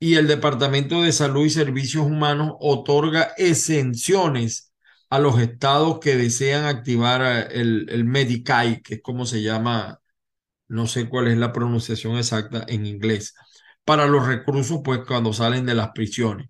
y 0.00 0.16
el 0.16 0.28
Departamento 0.28 1.02
de 1.02 1.12
Salud 1.12 1.46
y 1.46 1.50
Servicios 1.50 2.06
Humanos 2.06 2.54
otorga 2.60 3.32
exenciones 3.38 4.71
a 5.12 5.18
los 5.18 5.38
estados 5.38 6.00
que 6.00 6.16
desean 6.16 6.64
activar 6.64 7.20
eh, 7.22 7.60
el, 7.60 7.86
el 7.90 8.04
Medicaid, 8.06 8.80
que 8.82 8.94
es 8.94 9.02
como 9.02 9.26
se 9.26 9.42
llama, 9.42 10.00
no 10.68 10.86
sé 10.86 11.08
cuál 11.08 11.28
es 11.28 11.38
la 11.38 11.52
pronunciación 11.52 12.16
exacta 12.16 12.64
en 12.68 12.86
inglés, 12.86 13.34
para 13.84 14.06
los 14.06 14.26
reclusos, 14.26 14.80
pues 14.84 15.00
cuando 15.06 15.32
salen 15.34 15.66
de 15.66 15.74
las 15.74 15.90
prisiones. 15.92 16.48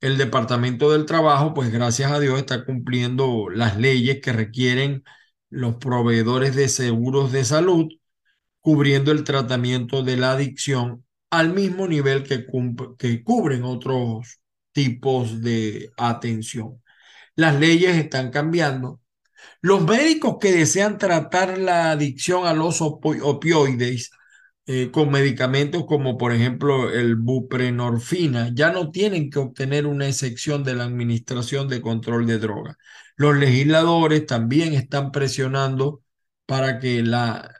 El 0.00 0.18
Departamento 0.18 0.92
del 0.92 1.06
Trabajo, 1.06 1.54
pues 1.54 1.72
gracias 1.72 2.12
a 2.12 2.20
Dios, 2.20 2.38
está 2.38 2.64
cumpliendo 2.64 3.50
las 3.50 3.76
leyes 3.78 4.20
que 4.22 4.32
requieren 4.32 5.04
los 5.50 5.76
proveedores 5.76 6.56
de 6.56 6.68
seguros 6.68 7.32
de 7.32 7.44
salud, 7.44 7.88
cubriendo 8.60 9.12
el 9.12 9.24
tratamiento 9.24 10.02
de 10.02 10.16
la 10.16 10.32
adicción 10.32 11.04
al 11.30 11.52
mismo 11.54 11.88
nivel 11.88 12.24
que, 12.24 12.46
que 12.98 13.24
cubren 13.24 13.64
otros 13.64 14.40
tipos 14.72 15.42
de 15.42 15.90
atención. 15.98 16.82
Las 17.36 17.58
leyes 17.58 17.96
están 17.96 18.30
cambiando. 18.30 19.00
Los 19.62 19.82
médicos 19.82 20.36
que 20.40 20.52
desean 20.52 20.98
tratar 20.98 21.58
la 21.58 21.92
adicción 21.92 22.46
a 22.46 22.54
los 22.54 22.80
opioides 22.82 24.10
eh, 24.66 24.90
con 24.92 25.10
medicamentos 25.10 25.84
como 25.86 26.16
por 26.16 26.32
ejemplo 26.32 26.90
el 26.92 27.16
buprenorfina 27.16 28.50
ya 28.54 28.70
no 28.72 28.90
tienen 28.90 29.30
que 29.30 29.40
obtener 29.40 29.86
una 29.86 30.06
excepción 30.06 30.62
de 30.64 30.74
la 30.74 30.84
Administración 30.84 31.68
de 31.68 31.80
Control 31.80 32.26
de 32.26 32.38
Drogas. 32.38 32.76
Los 33.16 33.36
legisladores 33.36 34.26
también 34.26 34.74
están 34.74 35.10
presionando 35.12 36.02
para 36.46 36.78
que 36.78 37.02
la, 37.02 37.52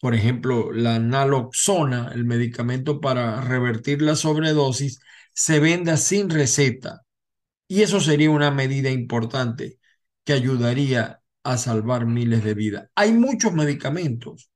por 0.00 0.14
ejemplo, 0.14 0.72
la 0.72 0.98
naloxona, 0.98 2.10
el 2.14 2.24
medicamento 2.24 3.00
para 3.00 3.40
revertir 3.42 4.02
la 4.02 4.16
sobredosis, 4.16 5.00
se 5.32 5.60
venda 5.60 5.96
sin 5.96 6.30
receta. 6.30 7.03
Y 7.74 7.82
eso 7.82 8.00
sería 8.00 8.30
una 8.30 8.52
medida 8.52 8.88
importante 8.88 9.80
que 10.24 10.32
ayudaría 10.32 11.20
a 11.42 11.58
salvar 11.58 12.06
miles 12.06 12.44
de 12.44 12.54
vidas. 12.54 12.88
Hay 12.94 13.12
muchos 13.12 13.52
medicamentos, 13.52 14.48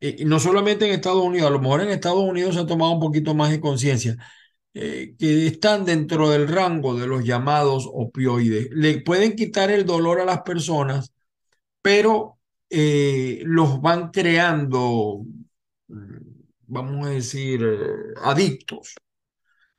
y 0.00 0.26
no 0.26 0.38
solamente 0.40 0.86
en 0.86 0.92
Estados 0.92 1.24
Unidos, 1.24 1.48
a 1.48 1.52
lo 1.52 1.60
mejor 1.60 1.80
en 1.80 1.88
Estados 1.90 2.20
Unidos 2.22 2.56
se 2.56 2.60
ha 2.60 2.66
tomado 2.66 2.92
un 2.92 3.00
poquito 3.00 3.34
más 3.34 3.50
de 3.50 3.60
conciencia, 3.60 4.18
eh, 4.74 5.14
que 5.18 5.46
están 5.46 5.86
dentro 5.86 6.28
del 6.30 6.48
rango 6.48 6.94
de 6.98 7.06
los 7.06 7.24
llamados 7.24 7.88
opioides. 7.90 8.68
Le 8.72 9.00
pueden 9.02 9.36
quitar 9.36 9.70
el 9.70 9.86
dolor 9.86 10.20
a 10.20 10.26
las 10.26 10.42
personas, 10.42 11.14
pero 11.82 12.38
eh, 12.70 13.42
los 13.46 13.80
van 13.80 14.10
creando, 14.10 15.24
mm, 15.88 16.16
vamos 16.66 17.06
a 17.06 17.10
decir, 17.10 17.62
eh, 17.64 18.14
adictos. 18.22 18.94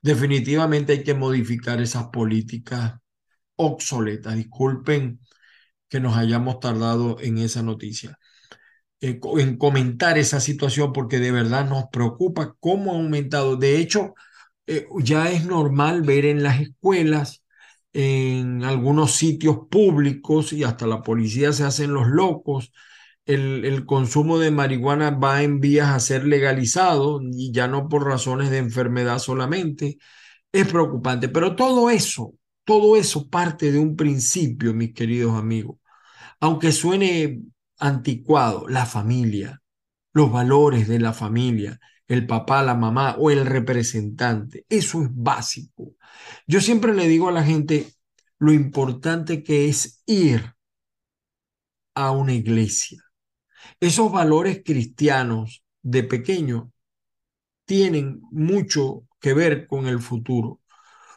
Definitivamente 0.02 0.92
hay 0.92 1.02
que 1.04 1.14
modificar 1.14 1.80
esas 1.80 2.06
políticas 2.08 2.94
obsoletas. 3.56 4.36
Disculpen 4.36 5.20
que 5.88 6.00
nos 6.00 6.16
hayamos 6.16 6.60
tardado 6.60 7.18
en 7.20 7.38
esa 7.38 7.62
noticia, 7.62 8.18
en 9.00 9.58
comentar 9.58 10.18
esa 10.18 10.40
situación, 10.40 10.92
porque 10.92 11.18
de 11.18 11.32
verdad 11.32 11.68
nos 11.68 11.86
preocupa 11.92 12.54
cómo 12.60 12.92
ha 12.92 12.96
aumentado. 12.96 13.56
De 13.56 13.78
hecho, 13.78 14.14
eh, 14.66 14.86
ya 15.00 15.30
es 15.30 15.46
normal 15.46 16.02
ver 16.02 16.26
en 16.26 16.42
las 16.42 16.60
escuelas, 16.60 17.44
en 17.92 18.64
algunos 18.64 19.12
sitios 19.12 19.58
públicos 19.70 20.52
y 20.52 20.64
hasta 20.64 20.86
la 20.86 21.02
policía 21.02 21.52
se 21.52 21.64
hacen 21.64 21.94
los 21.94 22.08
locos. 22.08 22.72
El, 23.24 23.64
el, 23.64 23.86
consumo 23.86 24.38
de 24.38 24.50
marihuana 24.50 25.10
va 25.10 25.42
en 25.42 25.60
vías 25.60 25.88
a 25.90 26.00
ser 26.00 26.24
legalizado 26.26 27.20
y 27.22 27.52
ya 27.52 27.68
no 27.68 27.88
por 27.88 28.04
razones 28.04 28.50
de 28.50 28.58
enfermedad 28.58 29.18
solamente. 29.18 29.98
Es 30.52 30.68
preocupante, 30.68 31.28
pero 31.28 31.56
todo 31.56 31.90
eso, 31.90 32.34
todo 32.64 32.96
eso 32.96 33.28
parte 33.30 33.72
de 33.72 33.78
un 33.78 33.96
principio, 33.96 34.74
mis 34.74 34.92
queridos 34.94 35.34
amigos. 35.34 35.78
Aunque 36.40 36.72
suene 36.72 37.42
anticuado, 37.78 38.68
la 38.68 38.86
familia, 38.86 39.62
los 40.12 40.30
valores 40.32 40.88
de 40.88 40.98
la 41.00 41.12
familia, 41.12 41.80
el 42.08 42.26
papá, 42.26 42.62
la 42.62 42.74
mamá 42.74 43.16
o 43.18 43.30
el 43.30 43.46
representante. 43.46 44.66
Eso 44.68 45.02
es 45.02 45.08
básico. 45.12 45.94
Yo 46.46 46.60
siempre 46.60 46.94
le 46.94 47.08
digo 47.08 47.28
a 47.28 47.32
la 47.32 47.44
gente 47.44 47.92
lo 48.38 48.52
importante 48.52 49.42
que 49.42 49.68
es 49.68 50.02
ir 50.06 50.54
a 51.94 52.10
una 52.10 52.34
iglesia. 52.34 53.01
Esos 53.82 54.12
valores 54.12 54.62
cristianos 54.64 55.64
de 55.82 56.04
pequeño 56.04 56.70
tienen 57.64 58.22
mucho 58.30 59.08
que 59.20 59.34
ver 59.34 59.66
con 59.66 59.88
el 59.88 59.98
futuro. 59.98 60.60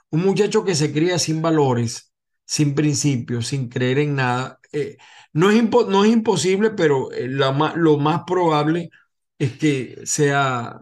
Un 0.10 0.21
muchacho 0.21 0.65
que 0.65 0.73
se 0.73 0.91
cría 0.91 1.19
sin 1.19 1.43
valores, 1.43 2.12
sin 2.43 2.73
principios, 2.73 3.45
sin 3.49 3.69
creer 3.69 3.99
en 3.99 4.15
nada, 4.15 4.60
eh, 4.71 4.97
no, 5.34 5.51
es 5.51 5.62
no, 5.63 6.06
es 6.06 6.12
imposible, 6.12 6.71
pero 6.71 7.12
eh, 7.12 7.28
lo 7.28 7.97
más 7.99 8.23
probable 8.25 8.89
es 9.38 9.58
que 9.60 10.01
sea 10.04 10.82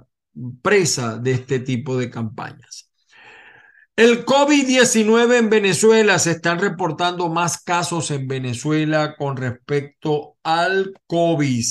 presa 0.62 1.18
de 1.18 1.34
este 1.34 1.60
tipo 1.60 1.98
de 1.98 2.10
campañas. 2.10 2.93
El 3.96 4.26
COVID-19 4.26 5.38
en 5.38 5.50
Venezuela, 5.52 6.18
se 6.18 6.32
están 6.32 6.58
reportando 6.58 7.30
más 7.30 7.62
casos 7.62 8.10
en 8.10 8.28
Venezuela 8.28 9.16
con 9.16 9.38
respecto 9.38 10.38
al 10.42 10.94
COVID, 11.06 11.64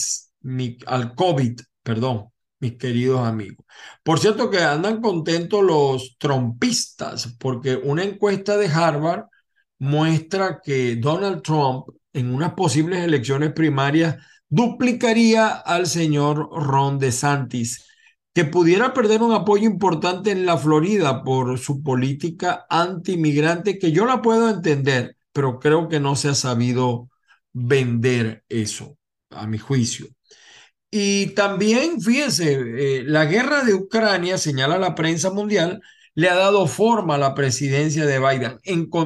al 0.87 1.15
COVID, 1.17 1.61
perdón, 1.83 2.29
mis 2.61 2.77
queridos 2.77 3.27
amigos. 3.27 3.67
Por 4.05 4.21
cierto 4.21 4.51
que 4.51 4.59
andan 4.59 5.01
contentos 5.01 5.65
los 5.65 6.17
trompistas 6.17 7.35
porque 7.41 7.75
una 7.75 8.05
encuesta 8.05 8.57
de 8.57 8.69
Harvard 8.69 9.25
muestra 9.81 10.61
que 10.63 10.95
Donald 10.95 11.43
Trump 11.43 11.87
en 12.13 12.33
unas 12.33 12.55
posibles 12.55 13.01
elecciones 13.01 13.53
primarias 13.53 14.17
duplicaría 14.49 15.49
al 15.49 15.89
señor 15.89 16.51
Ron 16.53 17.01
DeSantis, 17.01 17.92
que 18.35 18.45
pudiera 18.45 18.95
perder 18.95 19.23
un 19.23 19.33
apoyo 19.33 19.65
importante 19.65 20.31
en 20.31 20.47
la 20.47 20.57
Florida 20.57 21.23
por 21.23 21.59
su 21.59 21.83
política 21.83 22.67
anti-inmigrante, 22.71 23.79
que 23.79 23.93
yo 23.93 24.07
la 24.07 24.23
puedo 24.23 24.49
entender, 24.49 25.17
pero 25.33 25.59
creo 25.59 25.89
que 25.89 26.01
no 26.01 26.17
se 26.17 26.29
ha 26.31 26.35
sabido 26.35 27.11
vender 27.53 28.45
eso, 28.49 28.97
a 29.31 29.47
mi 29.47 29.59
juicio. 29.59 30.07
Y 30.91 31.29
también, 31.29 32.01
fíjense, 32.01 32.53
eh, 32.99 33.05
la 33.07 33.25
guerra 33.27 33.65
de 33.65 33.75
Ucrania, 33.75 34.39
señala 34.39 34.79
la 34.79 34.95
prensa 34.95 35.31
mundial, 35.31 35.81
le 36.15 36.29
ha 36.29 36.35
dado 36.35 36.67
forma 36.67 37.15
a 37.15 37.19
la 37.19 37.35
presidencia 37.35 38.07
de 38.07 38.19
Biden. 38.19 38.59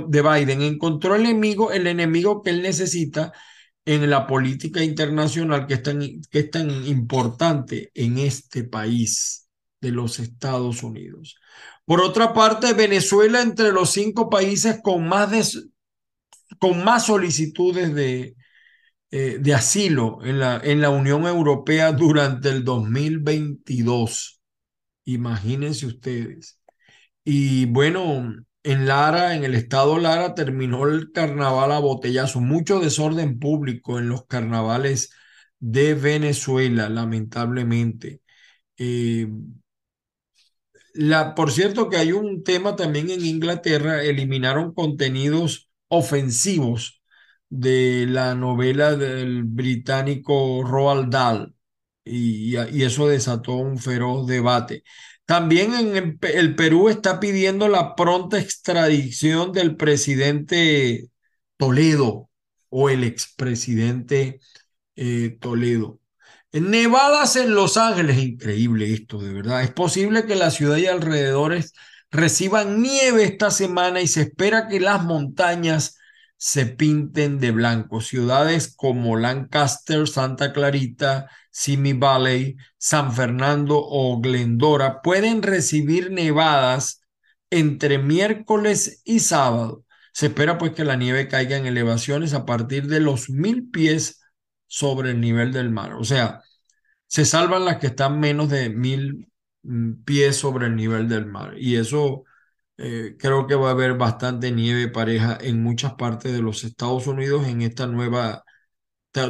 de 0.08 0.22
Biden 0.22 0.62
encontró 0.62 1.14
el 1.14 1.22
enemigo, 1.22 1.70
el 1.72 1.86
enemigo 1.86 2.42
que 2.42 2.50
él 2.50 2.62
necesita 2.62 3.32
en 3.86 4.10
la 4.10 4.26
política 4.26 4.82
internacional 4.82 5.66
que 5.66 5.74
es 5.74 5.82
tan, 5.82 6.00
que 6.00 6.40
es 6.40 6.50
tan 6.50 6.70
importante 6.86 7.90
en 7.94 8.18
este 8.18 8.64
país 8.64 9.48
de 9.80 9.92
los 9.92 10.18
Estados 10.18 10.82
Unidos. 10.82 11.36
Por 11.84 12.00
otra 12.00 12.34
parte, 12.34 12.74
Venezuela 12.74 13.40
entre 13.40 13.72
los 13.72 13.90
cinco 13.90 14.28
países 14.28 14.80
con 14.82 15.08
más, 15.08 15.30
de, 15.30 15.44
con 16.58 16.84
más 16.84 17.06
solicitudes 17.06 17.94
de, 17.94 18.36
eh, 19.12 19.38
de 19.40 19.54
asilo 19.54 20.18
en 20.24 20.40
la, 20.40 20.60
en 20.62 20.80
la 20.80 20.90
Unión 20.90 21.26
Europea 21.26 21.92
durante 21.92 22.48
el 22.48 22.64
2022. 22.64 24.40
Imagínense 25.04 25.86
ustedes. 25.86 26.60
Y 27.24 27.66
bueno, 27.66 28.34
en 28.66 28.86
Lara, 28.86 29.34
en 29.36 29.44
el 29.44 29.54
estado 29.54 29.98
Lara, 29.98 30.34
terminó 30.34 30.86
el 30.88 31.12
carnaval 31.12 31.72
a 31.72 31.78
botellazo. 31.80 32.40
Mucho 32.40 32.80
desorden 32.80 33.38
público 33.38 33.98
en 33.98 34.08
los 34.08 34.26
carnavales 34.26 35.10
de 35.58 35.94
Venezuela, 35.94 36.88
lamentablemente. 36.88 38.22
Eh, 38.78 39.28
la, 40.94 41.34
por 41.34 41.52
cierto 41.52 41.88
que 41.90 41.96
hay 41.98 42.12
un 42.12 42.42
tema 42.44 42.76
también 42.76 43.10
en 43.10 43.24
Inglaterra, 43.24 44.02
eliminaron 44.02 44.72
contenidos 44.74 45.70
ofensivos 45.88 47.02
de 47.48 48.06
la 48.08 48.34
novela 48.34 48.96
del 48.96 49.44
británico 49.44 50.62
Roald 50.64 51.10
Dahl 51.12 51.54
y, 52.04 52.56
y 52.56 52.82
eso 52.84 53.08
desató 53.08 53.54
un 53.56 53.78
feroz 53.78 54.26
debate. 54.26 54.84
También 55.26 55.74
en 55.74 56.18
el, 56.22 56.54
Perú 56.56 56.88
está 56.88 57.20
pidiendo 57.20 57.68
la 57.68 57.96
pronta 57.96 58.38
extradición 58.38 59.52
del 59.52 59.76
presidente 59.76 61.08
Toledo 61.56 62.30
o 62.68 62.90
el 62.90 63.04
expresidente 63.04 64.40
eh, 64.94 65.36
Toledo. 65.40 66.00
Nevadas 66.52 67.36
en 67.36 67.54
Los 67.54 67.76
Ángeles, 67.76 68.18
increíble 68.18 68.92
esto, 68.94 69.18
de 69.20 69.32
verdad. 69.32 69.62
Es 69.62 69.72
posible 69.72 70.26
que 70.26 70.36
la 70.36 70.50
ciudad 70.50 70.76
y 70.76 70.86
alrededores 70.86 71.72
reciban 72.10 72.80
nieve 72.80 73.24
esta 73.24 73.50
semana 73.50 74.00
y 74.00 74.06
se 74.06 74.22
espera 74.22 74.68
que 74.68 74.80
las 74.80 75.04
montañas 75.04 75.98
se 76.36 76.66
pinten 76.66 77.38
de 77.40 77.50
blanco. 77.50 78.00
Ciudades 78.00 78.74
como 78.74 79.16
Lancaster, 79.16 80.06
Santa 80.08 80.52
Clarita, 80.52 81.30
Simi 81.50 81.92
Valley, 81.94 82.56
San 82.78 83.12
Fernando 83.12 83.78
o 83.78 84.20
Glendora 84.20 85.00
pueden 85.02 85.42
recibir 85.42 86.10
nevadas 86.10 87.02
entre 87.50 87.98
miércoles 87.98 89.00
y 89.04 89.20
sábado. 89.20 89.84
Se 90.12 90.26
espera 90.26 90.58
pues 90.58 90.72
que 90.72 90.84
la 90.84 90.96
nieve 90.96 91.28
caiga 91.28 91.56
en 91.56 91.66
elevaciones 91.66 92.34
a 92.34 92.46
partir 92.46 92.86
de 92.86 93.00
los 93.00 93.30
mil 93.30 93.70
pies 93.70 94.20
sobre 94.66 95.10
el 95.10 95.20
nivel 95.20 95.52
del 95.52 95.70
mar. 95.70 95.94
O 95.94 96.04
sea, 96.04 96.42
se 97.06 97.24
salvan 97.24 97.64
las 97.64 97.78
que 97.78 97.88
están 97.88 98.20
menos 98.20 98.50
de 98.50 98.70
mil 98.70 99.30
mm, 99.62 100.04
pies 100.04 100.36
sobre 100.36 100.66
el 100.66 100.76
nivel 100.76 101.08
del 101.08 101.26
mar. 101.26 101.54
Y 101.58 101.76
eso 101.76 102.24
eh, 102.78 103.16
creo 103.18 103.46
que 103.46 103.54
va 103.54 103.68
a 103.68 103.72
haber 103.72 103.94
bastante 103.94 104.52
nieve 104.52 104.88
pareja 104.88 105.38
en 105.40 105.62
muchas 105.62 105.94
partes 105.94 106.32
de 106.32 106.42
los 106.42 106.64
Estados 106.64 107.06
Unidos 107.06 107.46
en 107.48 107.62
esta 107.62 107.86
nueva 107.86 108.44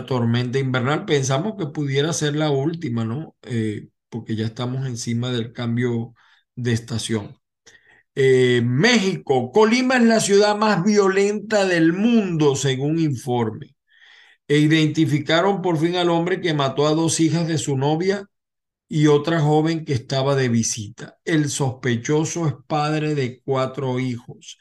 tormenta 0.07 0.59
invernal. 0.59 1.05
Pensamos 1.05 1.55
que 1.59 1.67
pudiera 1.67 2.13
ser 2.13 2.37
la 2.37 2.51
última, 2.51 3.05
¿no? 3.05 3.37
Eh, 3.43 3.89
porque 4.09 4.37
ya 4.37 4.47
estamos 4.47 4.87
encima 4.87 5.31
del 5.31 5.53
cambio 5.53 6.15
de 6.57 6.73
estación. 6.73 7.39
Eh, 8.15 8.63
México, 8.65 9.53
Colima 9.53 9.97
es 9.97 10.05
la 10.05 10.21
ciudad 10.21 10.57
más 10.57 10.85
violenta 10.85 11.67
del 11.67 11.93
mundo, 11.93 12.57
según 12.57 12.99
informe. 12.99 13.77
E 14.49 14.59
identificaron 14.59 15.63
por 15.63 15.79
fin 15.79 15.97
al 15.97 16.11
hombre 16.11 16.41
que 16.41 16.55
mató 16.55 16.87
a 16.87 16.93
dos 16.95 17.21
hijas 17.21 17.49
de 17.49 17.59
su 17.59 17.77
novia 17.77 18.29
y 18.89 19.09
otra 19.09 19.41
joven 19.41 19.85
que 19.85 19.93
estaba 19.95 20.35
de 20.37 20.49
visita. 20.49 21.19
El 21.25 21.51
sospechoso 21.51 22.47
es 22.47 22.55
padre 22.67 23.15
de 23.15 23.41
cuatro 23.45 23.99
hijos. 24.01 24.59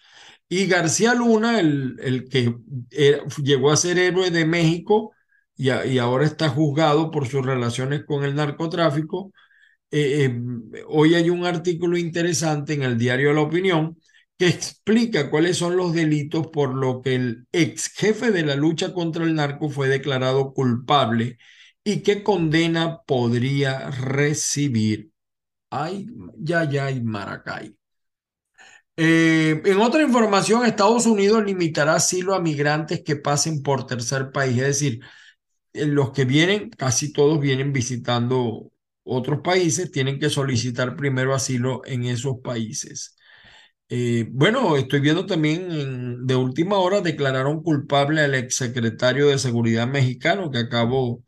Y 0.49 0.67
García 0.67 1.13
Luna, 1.13 1.59
el, 1.59 1.97
el 2.01 2.29
que 2.29 2.55
llegó 3.43 3.71
a 3.71 3.77
ser 3.77 3.97
héroe 3.97 4.31
de 4.31 4.45
México 4.45 5.13
y, 5.55 5.69
y, 5.71 5.97
ahora 5.99 6.25
está 6.25 6.49
juzgado 6.49 7.11
por 7.11 7.27
sus 7.27 7.45
relaciones 7.45 8.03
con 8.05 8.23
el 8.25 8.35
narcotráfico, 8.35 9.31
eh, 9.91 10.25
eh, 10.25 10.83
hoy 10.87 11.15
hay 11.15 11.29
un 11.29 11.45
artículo 11.45 11.97
interesante 11.97 12.73
en 12.73 12.83
el 12.83 12.97
diario 12.97 13.33
La 13.33 13.41
Opinión 13.41 13.97
que 14.37 14.47
explica 14.47 15.29
cuáles 15.29 15.57
son 15.57 15.77
los 15.77 15.93
delitos 15.93 16.47
por 16.47 16.75
lo 16.75 17.01
que 17.01 17.15
el 17.15 17.47
ex 17.53 17.87
jefe 17.95 18.31
de 18.31 18.43
la 18.43 18.55
lucha 18.55 18.93
contra 18.93 19.23
el 19.23 19.35
narco 19.35 19.69
fue 19.69 19.87
declarado 19.87 20.53
culpable 20.53 21.37
y 21.85 22.01
qué 22.03 22.23
condena 22.23 23.03
podría 23.03 23.91
recibir. 23.91 25.11
Ay, 25.71 26.07
ya, 26.37 26.65
ya, 26.69 26.91
Maracay. 27.03 27.77
Eh, 28.97 29.61
en 29.65 29.79
otra 29.81 30.01
información, 30.03 30.65
Estados 30.65 31.05
Unidos 31.05 31.43
limitará 31.45 31.95
asilo 31.95 32.33
a 32.33 32.39
migrantes 32.41 33.03
que 33.03 33.17
pasen 33.17 33.61
por 33.61 33.85
tercer 33.85 34.31
país, 34.31 34.57
es 34.57 34.67
decir, 34.67 35.01
los 35.73 36.11
que 36.11 36.25
vienen, 36.25 36.69
casi 36.71 37.13
todos 37.13 37.39
vienen 37.41 37.73
visitando 37.73 38.71
otros 39.03 39.41
países, 39.41 39.91
tienen 39.91 40.19
que 40.19 40.29
solicitar 40.29 40.95
primero 40.97 41.35
asilo 41.35 41.81
en 41.85 42.05
esos 42.05 42.37
países. 42.43 43.17
Eh, 43.89 44.27
bueno, 44.31 44.77
estoy 44.77 45.01
viendo 45.01 45.25
también 45.25 46.25
de 46.27 46.35
última 46.35 46.77
hora 46.79 47.01
declararon 47.01 47.63
culpable 47.63 48.21
al 48.21 48.35
exsecretario 48.35 49.27
de 49.29 49.39
Seguridad 49.39 49.87
mexicano 49.87 50.51
que 50.51 50.59
acabo 50.59 51.23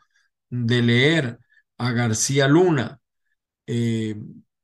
de 0.49 0.81
leer, 0.81 1.39
a 1.77 1.91
García 1.91 2.47
Luna. 2.47 2.99
Eh, 3.67 4.15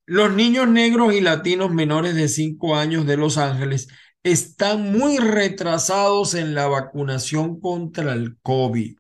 los 0.06 0.34
niños 0.34 0.68
negros 0.68 1.14
y 1.14 1.22
latinos 1.22 1.72
menores 1.72 2.16
de 2.16 2.28
5 2.28 2.76
años 2.76 3.06
de 3.06 3.18
Los 3.18 3.38
Ángeles 3.38 3.88
están 4.24 4.92
muy 4.92 5.18
retrasados 5.18 6.34
en 6.34 6.56
la 6.56 6.68
vacunación 6.68 7.60
contra 7.60 8.14
el 8.14 8.38
COVID. 8.42 8.98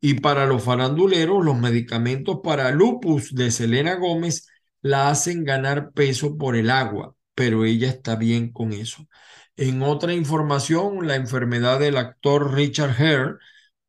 Y 0.00 0.14
para 0.14 0.46
los 0.46 0.62
faranduleros, 0.62 1.44
los 1.44 1.58
medicamentos 1.58 2.40
para 2.44 2.70
lupus 2.70 3.34
de 3.34 3.50
Selena 3.50 3.94
Gómez 3.96 4.48
la 4.82 5.08
hacen 5.10 5.44
ganar 5.44 5.92
peso 5.92 6.36
por 6.36 6.56
el 6.56 6.70
agua, 6.70 7.16
pero 7.34 7.64
ella 7.64 7.88
está 7.88 8.16
bien 8.16 8.52
con 8.52 8.72
eso. 8.72 9.08
En 9.56 9.82
otra 9.82 10.12
información, 10.12 11.06
la 11.06 11.16
enfermedad 11.16 11.80
del 11.80 11.96
actor 11.96 12.54
Richard 12.54 12.90
Hare, 12.90 13.34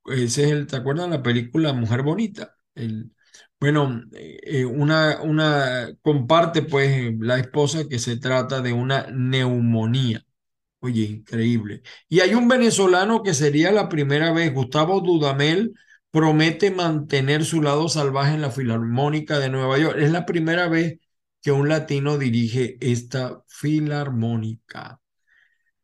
ese 0.05 0.45
es 0.45 0.51
el, 0.51 0.67
¿te 0.67 0.75
acuerdas 0.77 1.09
la 1.09 1.23
película 1.23 1.73
Mujer 1.73 2.03
Bonita? 2.03 2.55
El, 2.75 3.11
bueno, 3.59 4.03
eh, 4.13 4.65
una, 4.65 5.21
una 5.21 5.89
comparte 6.01 6.61
pues 6.63 7.13
la 7.19 7.39
esposa 7.39 7.87
que 7.89 7.99
se 7.99 8.17
trata 8.17 8.61
de 8.61 8.73
una 8.73 9.07
neumonía. 9.11 10.23
Oye, 10.79 11.03
increíble. 11.05 11.81
Y 12.09 12.19
hay 12.21 12.35
un 12.35 12.47
venezolano 12.47 13.23
que 13.23 13.33
sería 13.33 13.71
la 13.71 13.89
primera 13.89 14.31
vez, 14.31 14.53
Gustavo 14.53 15.01
Dudamel, 15.01 15.73
promete 16.11 16.71
mantener 16.71 17.43
su 17.45 17.61
lado 17.61 17.89
salvaje 17.89 18.35
en 18.35 18.41
la 18.41 18.51
Filarmónica 18.51 19.39
de 19.39 19.49
Nueva 19.49 19.77
York. 19.79 19.97
Es 19.99 20.11
la 20.11 20.25
primera 20.25 20.67
vez 20.69 20.99
que 21.41 21.51
un 21.51 21.69
latino 21.69 22.17
dirige 22.17 22.77
esta 22.81 23.43
filarmónica. 23.47 24.99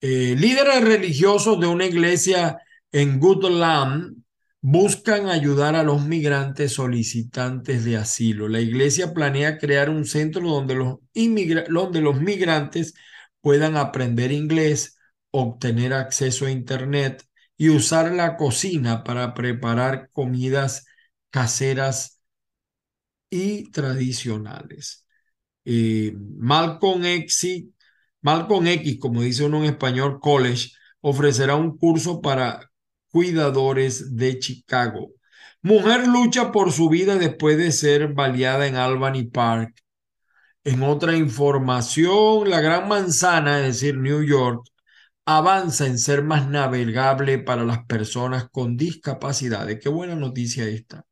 Eh, 0.01 0.35
líderes 0.37 0.83
religiosos 0.83 1.59
de 1.59 1.67
una 1.67 1.85
iglesia 1.85 2.57
en 2.91 3.19
Goodland 3.19 4.23
buscan 4.61 5.27
ayudar 5.29 5.75
a 5.75 5.83
los 5.83 6.05
migrantes 6.05 6.73
solicitantes 6.73 7.83
de 7.83 7.97
asilo. 7.97 8.47
La 8.47 8.59
iglesia 8.61 9.13
planea 9.13 9.57
crear 9.57 9.89
un 9.89 10.05
centro 10.05 10.47
donde 10.47 10.75
los, 10.75 10.99
donde 11.69 12.01
los 12.01 12.21
migrantes 12.21 12.93
puedan 13.41 13.75
aprender 13.75 14.31
inglés, 14.31 14.97
obtener 15.31 15.93
acceso 15.93 16.45
a 16.45 16.51
Internet 16.51 17.25
y 17.57 17.69
usar 17.69 18.11
la 18.13 18.37
cocina 18.37 19.03
para 19.03 19.33
preparar 19.33 20.09
comidas 20.11 20.85
caseras 21.31 22.21
y 23.29 23.71
tradicionales. 23.71 25.07
Eh, 25.65 26.13
Malcolm, 26.37 27.05
X, 27.05 27.47
X, 28.23 28.99
como 28.99 29.21
dice 29.21 29.45
uno 29.45 29.59
en 29.59 29.65
español, 29.65 30.19
College, 30.19 30.71
ofrecerá 31.01 31.55
un 31.55 31.77
curso 31.77 32.21
para 32.21 32.70
cuidadores 33.11 34.15
de 34.17 34.39
Chicago. 34.39 35.11
Mujer 35.61 36.07
lucha 36.07 36.51
por 36.51 36.71
su 36.71 36.89
vida 36.89 37.17
después 37.17 37.57
de 37.57 37.71
ser 37.71 38.13
baleada 38.13 38.67
en 38.67 38.75
Albany 38.75 39.25
Park. 39.25 39.75
En 40.63 40.83
otra 40.83 41.15
información, 41.17 42.49
la 42.49 42.61
Gran 42.61 42.87
Manzana, 42.87 43.59
es 43.59 43.65
decir, 43.81 43.97
New 43.97 44.23
York, 44.23 44.63
avanza 45.25 45.85
en 45.87 45.99
ser 45.99 46.23
más 46.23 46.47
navegable 46.49 47.39
para 47.39 47.63
las 47.65 47.85
personas 47.85 48.49
con 48.51 48.77
discapacidades. 48.77 49.79
Qué 49.81 49.89
buena 49.89 50.15
noticia 50.15 50.67
esta. 50.67 51.05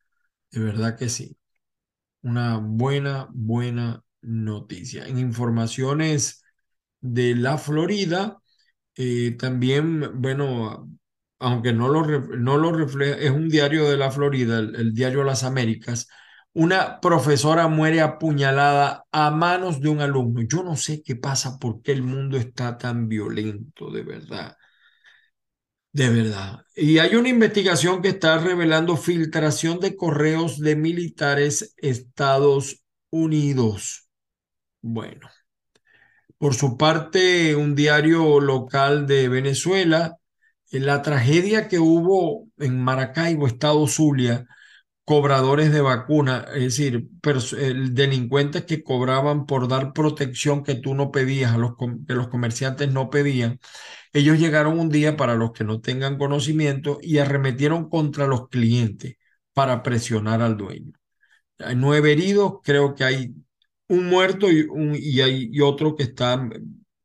De 0.51 0.61
verdad 0.61 0.97
que 0.97 1.09
sí. 1.09 1.37
Una 2.21 2.57
buena, 2.59 3.27
buena 3.31 4.03
noticia. 4.21 5.07
En 5.07 5.19
informaciones 5.19 6.43
de 7.01 7.35
la 7.35 7.57
Florida, 7.57 8.41
eh, 8.95 9.35
también, 9.39 10.21
bueno, 10.21 10.89
aunque 11.39 11.73
no 11.73 11.87
lo, 11.87 12.05
no 12.37 12.57
lo 12.57 12.71
refleja, 12.71 13.17
es 13.17 13.31
un 13.31 13.49
diario 13.49 13.89
de 13.89 13.97
la 13.97 14.11
Florida, 14.11 14.59
el, 14.59 14.93
diario 14.93 15.23
Las 15.23 15.43
Américas, 15.43 16.07
una 16.53 16.99
profesora 16.99 17.67
muere 17.67 18.01
apuñalada 18.01 19.05
a 19.11 19.31
manos 19.31 19.79
de 19.81 19.89
un 19.89 20.01
alumno. 20.01 20.41
Yo 20.41 20.63
no 20.63 20.75
sé 20.75 21.01
qué 21.03 21.15
pasa, 21.15 21.57
por 21.59 21.81
qué 21.81 21.93
el 21.93 22.03
mundo 22.03 22.37
está 22.37 22.77
tan 22.77 23.07
violento, 23.07 23.89
de 23.91 24.03
verdad. 24.03 24.57
De 25.91 26.09
verdad. 26.09 26.65
Y 26.75 26.99
hay 26.99 27.15
una 27.15 27.29
investigación 27.29 28.01
que 28.01 28.09
está 28.09 28.37
revelando 28.37 28.95
filtración 28.97 29.79
de 29.79 29.95
correos 29.95 30.59
de 30.59 30.75
militares 30.75 31.73
Estados 31.77 32.83
Unidos. 33.09 34.07
Bueno. 34.81 35.29
Por 36.37 36.55
su 36.55 36.77
parte, 36.77 37.55
un 37.55 37.75
diario 37.75 38.39
local 38.39 39.05
de 39.07 39.27
Venezuela, 39.27 40.15
en 40.15 40.18
la 40.71 41.01
tragedia 41.01 41.67
que 41.67 41.79
hubo 41.79 42.47
en 42.57 42.81
Maracaibo, 42.81 43.47
Estado 43.47 43.87
Zulia, 43.87 44.45
cobradores 45.03 45.71
de 45.71 45.81
vacuna, 45.81 46.45
es 46.53 46.63
decir, 46.77 47.09
delincuentes 47.91 48.65
que 48.65 48.83
cobraban 48.83 49.47
por 49.47 49.67
dar 49.67 49.91
protección 49.91 50.63
que 50.63 50.75
tú 50.75 50.93
no 50.93 51.09
pedías, 51.11 51.53
a 51.53 51.57
los, 51.57 51.71
que 52.07 52.13
los 52.13 52.27
comerciantes 52.27 52.91
no 52.93 53.09
pedían. 53.09 53.59
Ellos 54.13 54.37
llegaron 54.39 54.79
un 54.79 54.89
día, 54.89 55.17
para 55.17 55.35
los 55.35 55.51
que 55.51 55.63
no 55.63 55.81
tengan 55.81 56.19
conocimiento, 56.19 56.99
y 57.01 57.17
arremetieron 57.17 57.89
contra 57.89 58.27
los 58.27 58.49
clientes 58.49 59.15
para 59.53 59.81
presionar 59.81 60.43
al 60.43 60.57
dueño. 60.57 60.93
Hay 61.57 61.75
nueve 61.75 62.11
heridos, 62.11 62.59
creo 62.63 62.93
que 62.93 63.03
hay 63.03 63.33
un 63.87 64.05
muerto 64.07 64.51
y, 64.51 64.61
un, 64.61 64.95
y 64.95 65.21
hay 65.21 65.59
otro 65.59 65.95
que 65.95 66.03
está, 66.03 66.47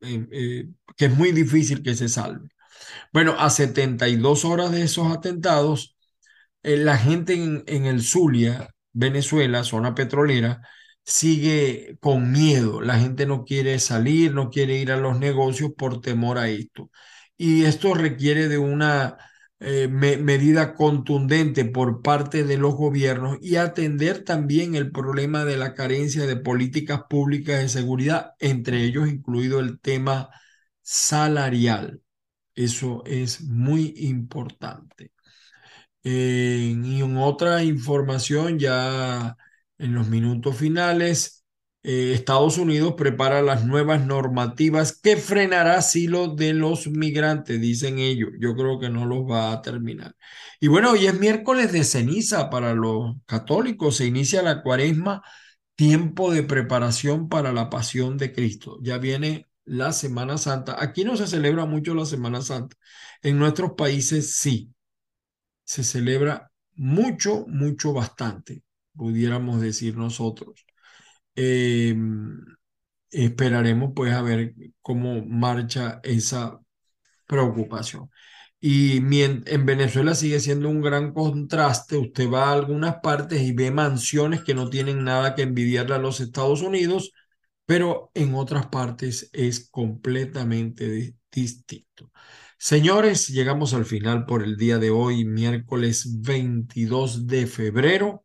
eh, 0.02 0.26
eh, 0.30 0.68
que 0.96 1.06
es 1.06 1.16
muy 1.16 1.32
difícil 1.32 1.82
que 1.82 1.94
se 1.94 2.08
salve. 2.08 2.48
Bueno, 3.14 3.36
a 3.38 3.48
72 3.50 4.44
horas 4.44 4.72
de 4.72 4.82
esos 4.82 5.12
atentados, 5.12 5.96
eh, 6.62 6.76
la 6.78 6.98
gente 6.98 7.34
en, 7.34 7.86
el 7.86 8.02
Zulia, 8.02 8.70
Venezuela, 8.92 9.64
zona 9.64 9.94
petrolera, 9.94 10.62
sigue 11.04 11.96
con 12.00 12.32
miedo. 12.32 12.80
La 12.82 12.98
gente 12.98 13.26
no 13.26 13.44
quiere 13.44 13.78
salir, 13.80 14.34
no 14.34 14.50
quiere 14.50 14.78
ir 14.78 14.92
a 14.92 14.96
los 14.98 15.18
negocios 15.18 15.72
por 15.76 16.00
temor 16.00 16.38
a 16.38 16.48
esto. 16.50 16.90
Y 17.36 17.64
esto 17.64 17.94
requiere 17.94 18.48
de 18.48 18.58
una 18.58 19.18
eh, 19.60 19.88
medida 19.88 20.74
contundente 20.74 21.64
por 21.64 22.02
parte 22.02 22.44
de 22.44 22.58
los 22.58 22.74
gobiernos 22.74 23.38
y 23.40 23.56
atender 23.56 24.24
también 24.24 24.74
el 24.74 24.92
problema 24.92 25.44
de 25.44 25.56
la 25.58 25.74
carencia 25.74 26.26
de 26.26 26.36
políticas 26.36 27.02
públicas 27.08 27.60
de 27.60 27.68
seguridad, 27.68 28.32
entre 28.40 28.84
ellos 28.84 29.08
incluido 29.08 29.60
el 29.60 29.80
tema 29.80 30.30
salarial. 30.82 32.03
Eso 32.54 33.02
es 33.06 33.42
muy 33.42 33.94
importante. 33.98 35.12
y 36.02 37.00
en 37.02 37.16
otra 37.16 37.62
información, 37.64 38.58
ya 38.58 39.36
en 39.78 39.94
los 39.94 40.08
minutos 40.08 40.56
finales, 40.56 41.44
eh, 41.82 42.12
Estados 42.14 42.58
Unidos 42.58 42.94
prepara 42.96 43.42
las 43.42 43.64
nuevas 43.66 44.06
normativas 44.06 44.98
que 45.00 45.16
frenará 45.16 45.76
asilo 45.78 46.28
de 46.34 46.54
los 46.54 46.86
migrantes, 46.88 47.60
dicen 47.60 47.98
ellos. 47.98 48.30
Yo 48.40 48.54
creo 48.56 48.78
que 48.80 48.90
no 48.90 49.06
los 49.06 49.20
va 49.30 49.52
a 49.52 49.62
terminar. 49.62 50.14
Y 50.60 50.68
bueno, 50.68 50.92
hoy 50.92 51.06
es 51.06 51.18
miércoles 51.18 51.72
de 51.72 51.84
ceniza 51.84 52.50
para 52.50 52.74
los 52.74 53.16
católicos. 53.26 53.96
Se 53.96 54.06
inicia 54.06 54.42
la 54.42 54.62
cuaresma, 54.62 55.22
tiempo 55.74 56.32
de 56.32 56.42
preparación 56.42 57.28
para 57.28 57.52
la 57.52 57.70
pasión 57.70 58.16
de 58.18 58.32
Cristo. 58.32 58.78
Ya 58.82 58.98
viene 58.98 59.46
la 59.64 59.92
Semana 59.92 60.38
Santa. 60.38 60.76
Aquí 60.82 61.04
no 61.04 61.16
se 61.16 61.26
celebra 61.26 61.66
mucho 61.66 61.94
la 61.94 62.06
Semana 62.06 62.42
Santa. 62.42 62.76
En 63.22 63.38
nuestros 63.38 63.72
países 63.72 64.36
sí. 64.36 64.70
Se 65.64 65.84
celebra 65.84 66.50
mucho, 66.74 67.46
mucho, 67.48 67.92
bastante, 67.92 68.62
pudiéramos 68.94 69.60
decir 69.60 69.96
nosotros. 69.96 70.66
Em, 71.34 72.38
esperaremos 73.10 73.92
pues 73.94 74.12
a 74.14 74.22
ver 74.22 74.54
cómo 74.82 75.24
marcha 75.24 76.00
esa 76.04 76.60
preocupación. 77.26 78.10
Y 78.60 78.98
en 79.22 79.66
Venezuela 79.66 80.14
sigue 80.14 80.40
siendo 80.40 80.70
un 80.70 80.80
gran 80.80 81.12
contraste. 81.12 81.98
Usted 81.98 82.30
va 82.30 82.48
a 82.48 82.52
algunas 82.54 82.96
partes 83.02 83.42
y 83.42 83.52
ve 83.52 83.70
mansiones 83.70 84.42
que 84.42 84.54
no 84.54 84.70
tienen 84.70 85.04
nada 85.04 85.34
que 85.34 85.42
envidiarle 85.42 85.96
a 85.96 85.98
los 85.98 86.20
Estados 86.20 86.62
Unidos, 86.62 87.12
pero 87.66 88.10
en 88.14 88.34
otras 88.34 88.66
partes 88.66 89.30
es 89.32 89.68
completamente 89.70 91.16
distinto. 91.32 92.10
Señores, 92.58 93.28
llegamos 93.28 93.74
al 93.74 93.84
final 93.84 94.26
por 94.26 94.42
el 94.42 94.56
día 94.56 94.78
de 94.78 94.90
hoy, 94.90 95.24
miércoles 95.24 96.22
22 96.22 97.26
de 97.26 97.46
febrero. 97.46 98.24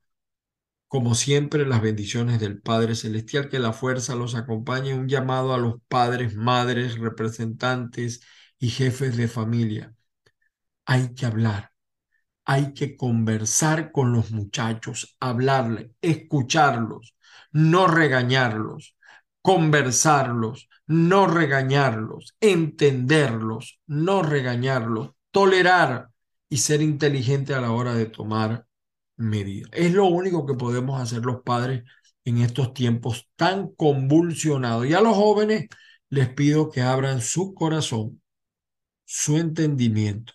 Como 0.88 1.16
siempre, 1.16 1.66
las 1.66 1.82
bendiciones 1.82 2.40
del 2.40 2.62
Padre 2.62 2.96
Celestial, 2.96 3.50
que 3.50 3.60
la 3.60 3.74
fuerza 3.74 4.16
los 4.16 4.36
acompañe, 4.36 4.94
un 4.96 5.08
llamado 5.08 5.54
a 5.54 5.58
los 5.58 5.76
padres, 5.88 6.36
madres, 6.36 6.98
representantes 6.98 8.22
y 8.60 8.70
jefes 8.70 9.16
de 9.18 9.28
familia. 9.28 9.96
Hay 10.86 11.14
que 11.14 11.26
hablar, 11.26 11.72
hay 12.46 12.74
que 12.74 12.98
conversar 12.98 13.92
con 13.92 14.14
los 14.14 14.32
muchachos, 14.32 15.16
hablarle, 15.20 15.94
escucharlos, 16.02 17.16
no 17.52 17.88
regañarlos, 17.88 18.96
conversarlos, 19.50 20.70
no 20.86 21.26
regañarlos, 21.26 22.36
entenderlos, 22.40 23.80
no 23.88 24.22
regañarlos, 24.22 25.10
tolerar 25.32 26.10
y 26.50 26.58
ser 26.58 26.84
inteligente 26.84 27.56
a 27.56 27.62
la 27.62 27.72
hora 27.72 27.96
de 27.96 28.06
tomar 28.06 28.68
medida. 29.18 29.68
Es 29.72 29.92
lo 29.92 30.06
único 30.06 30.46
que 30.46 30.54
podemos 30.54 31.02
hacer 31.02 31.26
los 31.26 31.42
padres 31.42 31.84
en 32.26 32.38
estos 32.38 32.76
tiempos 32.76 33.28
tan 33.36 33.70
convulsionados. 33.70 34.86
Y 34.86 34.94
a 34.94 35.02
los 35.02 35.16
jóvenes 35.16 35.66
les 36.12 36.30
pido 36.30 36.70
que 36.70 36.82
abran 36.84 37.20
su 37.20 37.56
corazón, 37.56 38.22
su 39.04 39.38
entendimiento, 39.38 40.34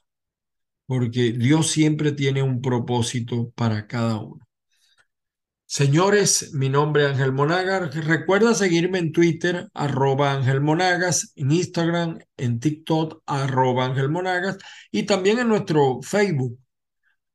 porque 0.87 1.31
Dios 1.31 1.71
siempre 1.71 2.11
tiene 2.11 2.43
un 2.43 2.61
propósito 2.61 3.53
para 3.55 3.87
cada 3.87 4.17
uno. 4.17 4.45
Señores, 5.75 6.55
mi 6.55 6.69
nombre 6.69 7.03
es 7.03 7.11
Ángel 7.11 7.33
Monagas. 7.33 7.93
Recuerda 8.07 8.55
seguirme 8.55 8.99
en 9.01 9.11
Twitter, 9.11 9.71
arroba 9.75 10.33
Ángel 10.33 10.61
Monagas, 10.61 11.33
en 11.35 11.51
Instagram, 11.51 12.21
en 12.37 12.61
TikTok, 12.61 13.25
arroba 13.27 13.87
Ángel 13.87 14.09
Monagas, 14.09 14.57
y 14.93 15.03
también 15.03 15.41
en 15.41 15.49
nuestro 15.49 16.01
Facebook, 16.01 16.61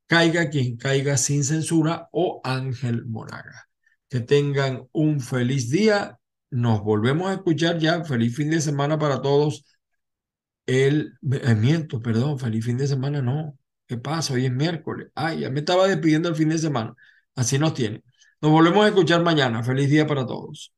Caiga 0.07 0.49
quien 0.49 0.77
caiga 0.77 1.17
sin 1.17 1.43
censura 1.43 2.07
o 2.13 2.39
Ángel 2.45 3.05
Moraga. 3.05 3.67
Que 4.09 4.21
tengan 4.21 4.87
un 4.93 5.19
feliz 5.19 5.69
día. 5.69 6.17
Nos 6.49 6.81
volvemos 6.81 7.29
a 7.29 7.33
escuchar 7.33 7.77
ya. 7.79 8.05
Feliz 8.05 8.35
fin 8.37 8.49
de 8.51 8.61
semana 8.61 8.97
para 8.97 9.21
todos. 9.21 9.65
El 10.65 11.17
eh, 11.31 11.55
miento, 11.55 12.01
perdón, 12.01 12.39
feliz 12.39 12.65
fin 12.65 12.77
de 12.77 12.87
semana 12.87 13.21
no. 13.21 13.57
¿Qué 13.87 13.97
pasa? 13.97 14.33
Hoy 14.33 14.45
es 14.45 14.51
miércoles. 14.53 15.09
Ay, 15.15 15.41
ya 15.41 15.49
me 15.49 15.59
estaba 15.59 15.87
despidiendo 15.87 16.29
el 16.29 16.35
fin 16.35 16.49
de 16.49 16.57
semana. 16.59 16.95
Así 17.35 17.59
nos 17.59 17.73
tiene. 17.73 18.03
Nos 18.41 18.51
volvemos 18.51 18.83
a 18.85 18.89
escuchar 18.89 19.21
mañana. 19.23 19.63
Feliz 19.63 19.89
día 19.89 20.05
para 20.07 20.25
todos. 20.25 20.73